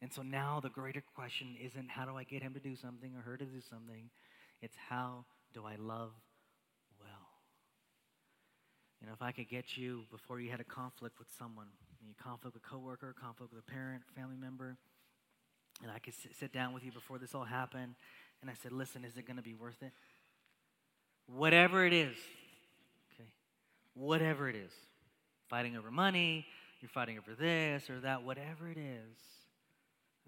And 0.00 0.12
so 0.12 0.22
now 0.22 0.60
the 0.62 0.68
greater 0.68 1.02
question 1.16 1.56
isn't 1.60 1.90
how 1.90 2.04
do 2.04 2.16
I 2.16 2.22
get 2.22 2.40
him 2.40 2.54
to 2.54 2.60
do 2.60 2.76
something 2.76 3.16
or 3.16 3.22
her 3.22 3.36
to 3.36 3.44
do 3.44 3.60
something? 3.68 4.10
It's 4.62 4.76
how 4.88 5.24
do 5.52 5.64
I 5.64 5.74
love 5.74 6.12
well? 7.00 7.26
You 9.00 9.08
know, 9.08 9.12
if 9.12 9.22
I 9.22 9.32
could 9.32 9.48
get 9.48 9.76
you 9.76 10.04
before 10.08 10.38
you 10.38 10.52
had 10.52 10.60
a 10.60 10.64
conflict 10.64 11.18
with 11.18 11.26
someone, 11.36 11.66
you 12.06 12.14
conflict 12.22 12.54
with 12.54 12.62
a 12.64 12.68
coworker, 12.68 13.12
conflict 13.20 13.52
with 13.52 13.60
a 13.66 13.68
parent, 13.68 14.02
family 14.14 14.36
member, 14.36 14.76
and 15.82 15.90
I 15.90 15.98
could 15.98 16.14
sit 16.14 16.52
down 16.52 16.72
with 16.72 16.84
you 16.84 16.92
before 16.92 17.18
this 17.18 17.34
all 17.34 17.42
happened, 17.42 17.96
and 18.40 18.48
I 18.48 18.54
said, 18.62 18.70
listen, 18.70 19.04
is 19.04 19.16
it 19.16 19.26
going 19.26 19.36
to 19.36 19.42
be 19.42 19.54
worth 19.54 19.82
it? 19.82 19.90
Whatever 21.26 21.84
it 21.84 21.92
is, 21.92 22.14
okay, 23.14 23.28
whatever 23.94 24.48
it 24.48 24.54
is, 24.54 24.70
fighting 25.48 25.76
over 25.76 25.90
money, 25.90 26.46
you're 26.84 26.90
fighting 26.90 27.18
over 27.18 27.34
this 27.34 27.88
or 27.88 27.98
that, 28.00 28.24
whatever 28.24 28.68
it 28.68 28.76
is, 28.76 29.16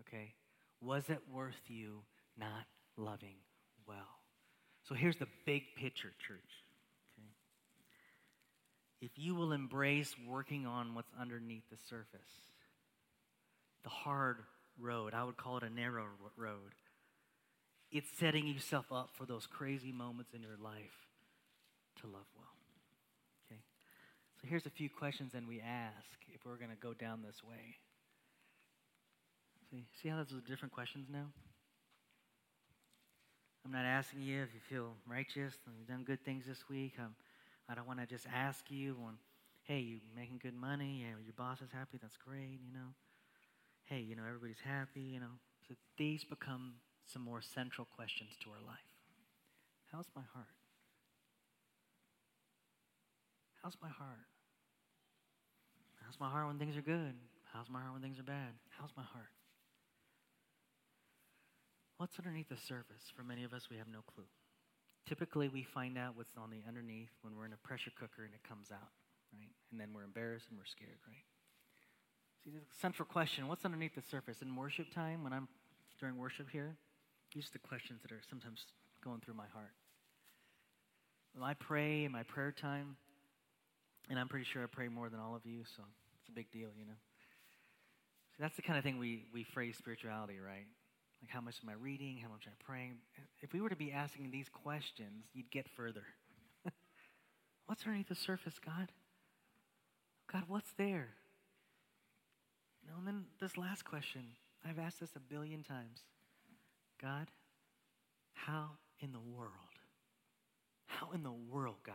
Okay? 0.01 0.33
Was 0.81 1.09
it 1.09 1.21
worth 1.31 1.61
you 1.69 2.01
not 2.39 2.65
loving 2.97 3.37
well? 3.87 4.21
So 4.89 4.95
here's 4.95 5.17
the 5.17 5.27
big 5.45 5.63
picture, 5.77 6.13
church. 6.27 6.65
Okay? 7.19 7.29
If 9.03 9.11
you 9.17 9.35
will 9.35 9.53
embrace 9.53 10.15
working 10.27 10.67
on 10.67 10.95
what's 10.95 11.13
underneath 11.21 11.69
the 11.71 11.77
surface, 11.91 12.33
the 13.85 13.91
hard 13.91 14.39
road, 14.81 15.15
I 15.15 15.25
would 15.25 15.37
call 15.37 15.59
it 15.59 15.63
a 15.63 15.71
narrow 15.71 16.07
road, 16.37 16.75
it's 17.93 18.09
setting 18.19 18.47
yourself 18.47 18.87
up 18.91 19.11
for 19.15 19.27
those 19.27 19.47
crazy 19.47 19.93
moments 19.93 20.33
in 20.35 20.43
your 20.43 20.57
life 20.63 21.07
to 22.01 22.07
love 22.07 22.27
well. 22.35 22.56
So 24.41 24.49
here's 24.49 24.67
a 24.67 24.71
few 24.71 24.91
questions 24.91 25.33
then 25.33 25.47
we 25.47 25.61
ask 25.61 26.19
if 26.35 26.45
we're 26.45 26.57
going 26.57 26.71
to 26.71 26.77
go 26.77 26.93
down 26.93 27.23
this 27.23 27.43
way. 27.43 27.77
See, 29.71 29.85
see 30.03 30.09
how 30.09 30.17
those 30.19 30.33
are 30.33 30.41
different 30.47 30.73
questions 30.73 31.09
now? 31.11 31.27
I'm 33.65 33.73
not 33.73 33.85
asking 33.85 34.23
you 34.23 34.43
if 34.43 34.55
you 34.55 34.61
feel 34.69 34.95
righteous 35.09 35.55
and 35.67 35.75
you've 35.77 35.89
done 35.89 36.05
good 36.05 36.25
things 36.25 36.45
this 36.47 36.63
week. 36.71 36.93
Um, 37.01 37.17
I 37.69 37.75
don't 37.75 37.87
want 37.87 37.99
to 37.99 38.07
just 38.07 38.27
ask 38.33 38.71
you 38.71 38.95
when, 39.01 39.15
hey, 39.65 39.81
you 39.81 39.99
making 40.15 40.39
good 40.41 40.55
money? 40.55 41.03
Yeah, 41.03 41.17
your 41.25 41.35
boss 41.37 41.61
is 41.61 41.71
happy. 41.73 41.99
That's 42.01 42.17
great, 42.17 42.61
you 42.65 42.73
know. 42.73 42.95
Hey, 43.87 44.01
you 44.01 44.15
know, 44.15 44.23
everybody's 44.27 44.63
happy, 44.65 45.01
you 45.01 45.19
know. 45.19 45.35
So 45.67 45.75
these 45.99 46.23
become 46.23 46.75
some 47.07 47.23
more 47.23 47.43
central 47.43 47.89
questions 47.97 48.31
to 48.45 48.51
our 48.51 48.63
life. 48.65 48.79
How's 49.91 50.07
my 50.15 50.23
heart? 50.33 50.56
How's 53.67 53.75
my 53.83 53.91
heart? 53.91 54.31
How's 55.99 56.15
my 56.21 56.31
heart 56.31 56.47
when 56.47 56.57
things 56.57 56.77
are 56.77 56.87
good? 56.87 57.19
How's 57.51 57.67
my 57.69 57.81
heart 57.81 57.95
when 57.95 58.03
things 58.03 58.17
are 58.21 58.23
bad? 58.23 58.55
How's 58.71 58.95
my 58.97 59.03
heart? 59.03 59.35
What's 61.99 62.17
underneath 62.17 62.49
the 62.49 62.63
surface? 62.63 63.11
For 63.17 63.25
many 63.25 63.43
of 63.43 63.53
us, 63.53 63.67
we 63.69 63.77
have 63.79 63.91
no 63.91 64.07
clue. 64.07 64.31
Typically, 65.05 65.49
we 65.49 65.65
find 65.65 65.99
out 65.99 66.15
what's 66.15 66.31
on 66.39 66.51
the 66.51 66.63
underneath 66.69 67.11
when 67.23 67.35
we're 67.35 67.45
in 67.45 67.55
a 67.55 67.67
pressure 67.67 67.91
cooker 67.99 68.23
and 68.23 68.31
it 68.35 68.49
comes 68.49 68.71
out, 68.71 68.95
right? 69.35 69.51
And 69.73 69.81
then 69.81 69.89
we're 69.93 70.05
embarrassed 70.05 70.47
and 70.49 70.57
we're 70.57 70.71
scared, 70.71 71.03
right? 71.03 71.27
See, 72.45 72.51
the 72.51 72.63
central 72.81 73.05
question 73.05 73.49
what's 73.49 73.65
underneath 73.65 73.97
the 73.97 74.07
surface? 74.09 74.43
In 74.43 74.55
worship 74.55 74.95
time, 74.95 75.25
when 75.25 75.33
I'm 75.33 75.49
during 75.99 76.17
worship 76.17 76.47
here, 76.53 76.77
these 77.35 77.49
are 77.49 77.59
the 77.59 77.67
questions 77.67 77.99
that 78.03 78.13
are 78.13 78.23
sometimes 78.31 78.65
going 79.03 79.19
through 79.27 79.35
my 79.35 79.51
heart. 79.53 79.75
When 81.35 81.43
I 81.43 81.55
pray 81.55 82.05
in 82.05 82.13
my 82.13 82.23
prayer 82.23 82.53
time, 82.53 82.97
and 84.09 84.19
I'm 84.19 84.29
pretty 84.29 84.47
sure 84.47 84.63
I 84.63 84.67
pray 84.67 84.89
more 84.89 85.09
than 85.09 85.21
all 85.21 85.35
of 85.35 85.45
you, 85.45 85.63
so 85.77 85.83
it's 86.21 86.29
a 86.29 86.33
big 86.33 86.51
deal, 86.51 86.69
you 86.79 86.87
know. 86.87 86.99
See, 88.37 88.43
that's 88.43 88.57
the 88.57 88.63
kind 88.63 88.79
of 88.79 88.85
thing 88.85 88.99
we, 88.99 89.25
we 89.33 89.45
phrase 89.45 89.77
spirituality, 89.77 90.39
right? 90.39 90.67
Like, 91.23 91.31
how 91.31 91.41
much 91.41 91.57
am 91.63 91.71
I 91.71 91.75
reading? 91.75 92.19
How 92.23 92.29
much 92.29 92.47
am 92.47 92.53
I 92.53 92.65
praying? 92.65 92.97
If 93.41 93.53
we 93.53 93.61
were 93.61 93.71
to 93.71 93.77
be 93.77 93.93
asking 93.93 94.31
these 94.31 94.49
questions, 94.49 95.25
you'd 95.33 95.51
get 95.51 95.67
further. 95.77 96.05
what's 97.67 97.83
underneath 97.85 98.09
the 98.09 98.15
surface, 98.15 98.59
God? 98.65 98.93
God, 100.31 100.45
what's 100.49 100.73
there? 100.77 101.15
You 102.85 102.93
and 102.99 103.07
then 103.07 103.25
this 103.41 103.57
last 103.57 103.85
question, 103.85 104.23
I've 104.69 104.79
asked 104.79 105.01
this 105.01 105.17
a 105.17 105.21
billion 105.21 105.63
times. 105.63 106.01
God, 107.01 107.29
how 108.35 108.71
in 109.01 109.13
the 109.13 109.21
world, 109.21 109.51
how 110.87 111.11
in 111.13 111.23
the 111.23 111.33
world, 111.33 111.77
God, 111.85 111.95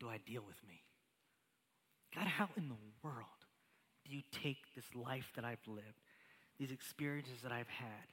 do 0.00 0.08
I 0.08 0.18
deal 0.26 0.42
with 0.46 0.56
me? 0.66 0.82
God, 2.14 2.26
how 2.26 2.48
in 2.56 2.68
the 2.68 2.76
world 3.02 3.26
do 4.08 4.14
you 4.14 4.22
take 4.32 4.58
this 4.74 4.86
life 4.94 5.30
that 5.36 5.44
I've 5.44 5.66
lived, 5.66 6.00
these 6.58 6.70
experiences 6.70 7.42
that 7.42 7.52
I've 7.52 7.68
had, 7.68 8.06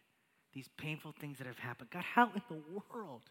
these 0.53 0.69
painful 0.77 1.13
things 1.19 1.37
that 1.37 1.47
have 1.47 1.59
happened. 1.59 1.89
God, 1.91 2.03
how 2.03 2.31
in 2.33 2.41
the 2.49 2.61
world 2.93 3.23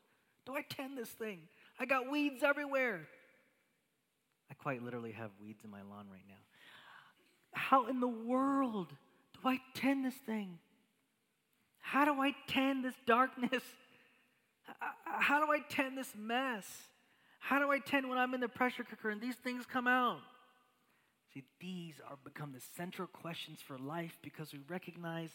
do 0.47 0.55
I 0.55 0.63
tend 0.63 0.97
this 0.97 1.09
thing? 1.09 1.41
I 1.81 1.87
got 1.87 2.11
weeds 2.11 2.43
everywhere. 2.43 3.01
I 4.51 4.55
quite 4.55 4.83
literally 4.83 5.13
have 5.13 5.31
weeds 5.43 5.65
in 5.65 5.71
my 5.71 5.83
lawn 5.83 6.07
right 6.11 6.25
now. 6.29 6.35
How 7.53 7.87
in 7.87 8.01
the 8.01 8.09
world 8.09 8.89
do 9.33 9.49
I 9.49 9.59
tend 9.75 10.05
this 10.05 10.15
thing? 10.15 10.59
How 11.81 12.05
do 12.05 12.21
I 12.21 12.35
tend 12.47 12.85
this 12.85 12.95
darkness? 13.07 13.63
How 15.05 15.45
do 15.45 15.51
I 15.51 15.61
tend 15.69 15.97
this 15.97 16.13
mess? 16.17 16.67
How 17.39 17.59
do 17.59 17.71
I 17.71 17.79
tend 17.79 18.09
when 18.09 18.19
I'm 18.19 18.35
in 18.35 18.41
the 18.41 18.49
pressure 18.49 18.85
cooker 18.85 19.11
and 19.11 19.21
these 19.21 19.37
things 19.37 19.65
come 19.71 19.87
out? 19.87 20.21
See, 21.35 21.43
these 21.61 21.95
are 22.09 22.17
become 22.23 22.53
the 22.53 22.63
central 22.77 23.09
questions 23.09 23.59
for 23.61 23.77
life 23.77 24.17
because 24.23 24.53
we 24.53 24.61
recognize 24.69 25.31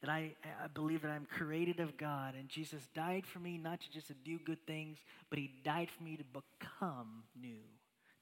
that 0.00 0.10
I, 0.10 0.32
I 0.62 0.66
believe 0.66 1.02
that 1.02 1.12
I'm 1.12 1.26
created 1.26 1.78
of 1.78 1.96
God 1.96 2.34
and 2.34 2.48
Jesus 2.48 2.88
died 2.92 3.24
for 3.24 3.38
me 3.38 3.56
not 3.56 3.80
to 3.82 3.92
just 3.92 4.10
do 4.24 4.38
good 4.44 4.66
things, 4.66 4.98
but 5.30 5.38
he 5.38 5.52
died 5.64 5.90
for 5.96 6.02
me 6.02 6.16
to 6.16 6.24
become 6.24 7.22
new, 7.40 7.62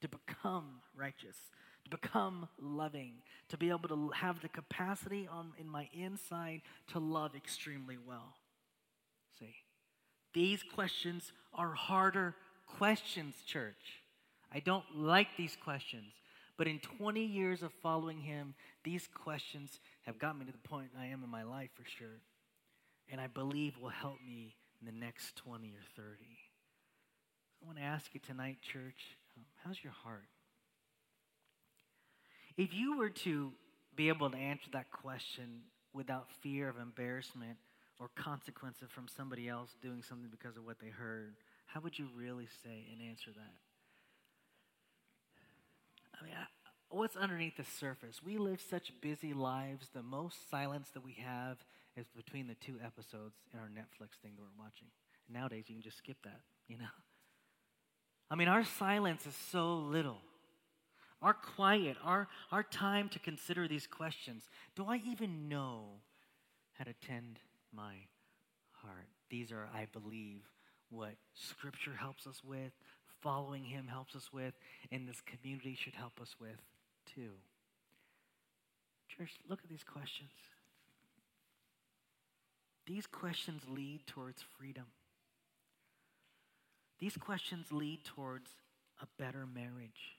to 0.03 0.09
become 0.09 0.83
righteous, 0.95 1.39
to 1.85 1.91
become 1.91 2.49
loving, 2.61 3.15
to 3.49 3.57
be 3.57 3.71
able 3.71 3.89
to 3.89 4.11
have 4.15 4.43
the 4.43 4.49
capacity 4.51 5.27
on 5.27 5.53
in 5.59 5.67
my 5.67 5.89
inside 5.95 6.61
to 6.93 6.99
love 6.99 7.35
extremely 7.35 7.97
well. 8.07 8.35
See, 9.39 9.55
these 10.35 10.63
questions 10.63 11.33
are 11.55 11.73
harder 11.73 12.35
questions, 12.67 13.35
church. 13.47 14.03
I 14.53 14.61
don't 14.61 14.85
like 14.95 15.29
these 15.39 15.57
questions. 15.57 16.13
But 16.57 16.69
in 16.69 16.81
20 16.81 17.25
years 17.25 17.63
of 17.63 17.73
following 17.83 18.21
him, 18.21 18.55
these 18.85 19.09
questions 19.13 19.81
have 20.07 20.19
got 20.19 20.39
me 20.39 20.45
to 20.45 20.53
the 20.53 20.69
point 20.69 20.91
I 20.99 21.07
am 21.07 21.25
in 21.25 21.31
my 21.31 21.43
life 21.43 21.71
for 21.75 21.85
sure. 21.85 22.21
And 23.11 23.21
I 23.21 23.27
believe 23.27 23.79
will 23.81 23.89
help 23.89 24.19
me 24.25 24.55
in 24.81 24.87
the 24.87 24.99
next 24.99 25.37
20 25.37 25.69
or 25.69 26.03
30. 26.03 26.19
I 27.63 27.67
want 27.67 27.79
to 27.79 27.85
ask 27.85 28.13
you 28.13 28.21
tonight, 28.21 28.59
church, 28.61 29.17
um, 29.37 29.45
how's 29.65 29.83
your 29.83 29.93
heart? 29.93 30.27
If 32.57 32.75
you 32.75 32.99
were 32.99 33.11
to 33.11 33.53
be 33.97 34.09
able 34.09 34.31
to 34.31 34.37
answer 34.37 34.69
that 34.73 34.91
question 34.91 35.63
without 35.93 36.29
fear 36.43 36.69
of 36.69 36.77
embarrassment 36.79 37.57
or 37.99 38.11
consequences 38.17 38.91
from 38.91 39.07
somebody 39.09 39.49
else 39.49 39.77
doing 39.81 40.03
something 40.03 40.29
because 40.31 40.57
of 40.57 40.65
what 40.65 40.79
they 40.81 40.89
heard, 40.89 41.35
how 41.67 41.81
would 41.81 41.99
you 41.99 42.09
really 42.17 42.49
say 42.63 42.87
and 42.93 43.09
answer 43.09 43.31
that? 43.31 43.72
I 46.23 46.25
mean, 46.25 46.35
what's 46.91 47.17
underneath 47.17 47.57
the 47.57 47.65
surface? 47.65 48.23
We 48.23 48.39
live 48.39 48.61
such 48.71 48.93
busy 49.01 49.33
lives. 49.33 49.89
The 49.93 50.03
most 50.03 50.49
silence 50.51 50.91
that 50.95 51.05
we 51.05 51.17
have 51.25 51.59
is 51.97 52.07
between 52.15 52.47
the 52.47 52.55
two 52.55 52.77
episodes 52.85 53.37
in 53.53 53.59
our 53.59 53.67
Netflix 53.67 54.21
thing 54.23 54.33
that 54.37 54.43
we're 54.43 54.65
watching. 54.65 54.89
Nowadays, 55.29 55.65
you 55.69 55.75
can 55.75 55.83
just 55.83 55.99
skip 55.99 56.19
that, 56.25 56.41
you 56.69 56.79
know? 56.79 56.85
I 58.31 58.35
mean, 58.35 58.49
our 58.49 58.65
silence 58.65 59.27
is 59.27 59.35
so 59.51 59.75
little. 59.75 60.19
Our 61.21 61.35
quiet, 61.35 61.97
our, 62.05 62.29
our 62.51 62.63
time 62.63 63.09
to 63.11 63.19
consider 63.19 63.69
these 63.69 63.87
questions. 63.87 64.49
Do 64.75 64.87
I 64.87 65.01
even 65.07 65.49
know 65.49 66.01
how 66.75 66.85
to 66.85 66.95
tend 67.07 67.39
my 67.75 67.95
heart? 68.73 69.09
These 69.31 69.53
are, 69.53 69.69
I 69.75 69.87
believe, 69.93 70.43
what 70.91 71.15
Scripture 71.35 71.95
helps 71.99 72.27
us 72.27 72.43
with, 72.45 72.73
following 73.23 73.65
Him 73.65 73.87
helps 73.87 74.15
us 74.15 74.33
with, 74.33 74.55
and 74.91 75.09
this 75.09 75.21
community 75.21 75.77
should 75.79 75.95
help 75.95 76.21
us 76.21 76.35
with 76.41 76.61
too. 77.15 77.31
Church, 79.09 79.33
look 79.49 79.61
at 79.63 79.71
these 79.71 79.85
questions. 79.85 80.31
These 82.87 83.07
questions 83.07 83.63
lead 83.69 84.07
towards 84.07 84.43
freedom. 84.59 84.87
These 86.99 87.17
questions 87.17 87.71
lead 87.71 88.05
towards 88.05 88.51
a 89.01 89.07
better 89.19 89.47
marriage. 89.47 90.17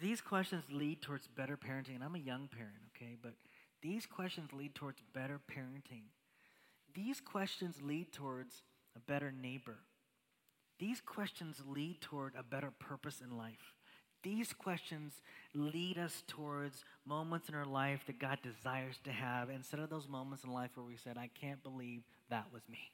These 0.00 0.20
questions 0.20 0.64
lead 0.70 1.02
towards 1.02 1.26
better 1.28 1.56
parenting. 1.56 1.94
And 1.94 2.04
I'm 2.04 2.14
a 2.14 2.18
young 2.18 2.48
parent, 2.48 2.76
okay? 2.94 3.16
But 3.20 3.34
these 3.82 4.06
questions 4.06 4.52
lead 4.52 4.74
towards 4.74 5.02
better 5.14 5.40
parenting. 5.50 6.04
These 6.94 7.20
questions 7.20 7.76
lead 7.82 8.12
towards 8.12 8.62
a 8.96 9.00
better 9.00 9.32
neighbor. 9.32 9.76
These 10.78 11.00
questions 11.00 11.62
lead 11.66 12.00
toward 12.00 12.34
a 12.34 12.42
better 12.42 12.70
purpose 12.78 13.22
in 13.22 13.36
life. 13.36 13.74
These 14.22 14.52
questions 14.52 15.22
lead 15.54 15.98
us 15.98 16.22
towards 16.26 16.84
moments 17.06 17.48
in 17.48 17.54
our 17.54 17.64
life 17.64 18.00
that 18.06 18.18
God 18.18 18.38
desires 18.42 18.98
to 19.04 19.12
have 19.12 19.50
instead 19.50 19.80
of 19.80 19.88
those 19.88 20.08
moments 20.08 20.44
in 20.44 20.52
life 20.52 20.70
where 20.74 20.84
we 20.84 20.96
said, 20.96 21.16
I 21.16 21.30
can't 21.40 21.62
believe 21.62 22.02
that 22.28 22.52
was 22.52 22.62
me. 22.68 22.90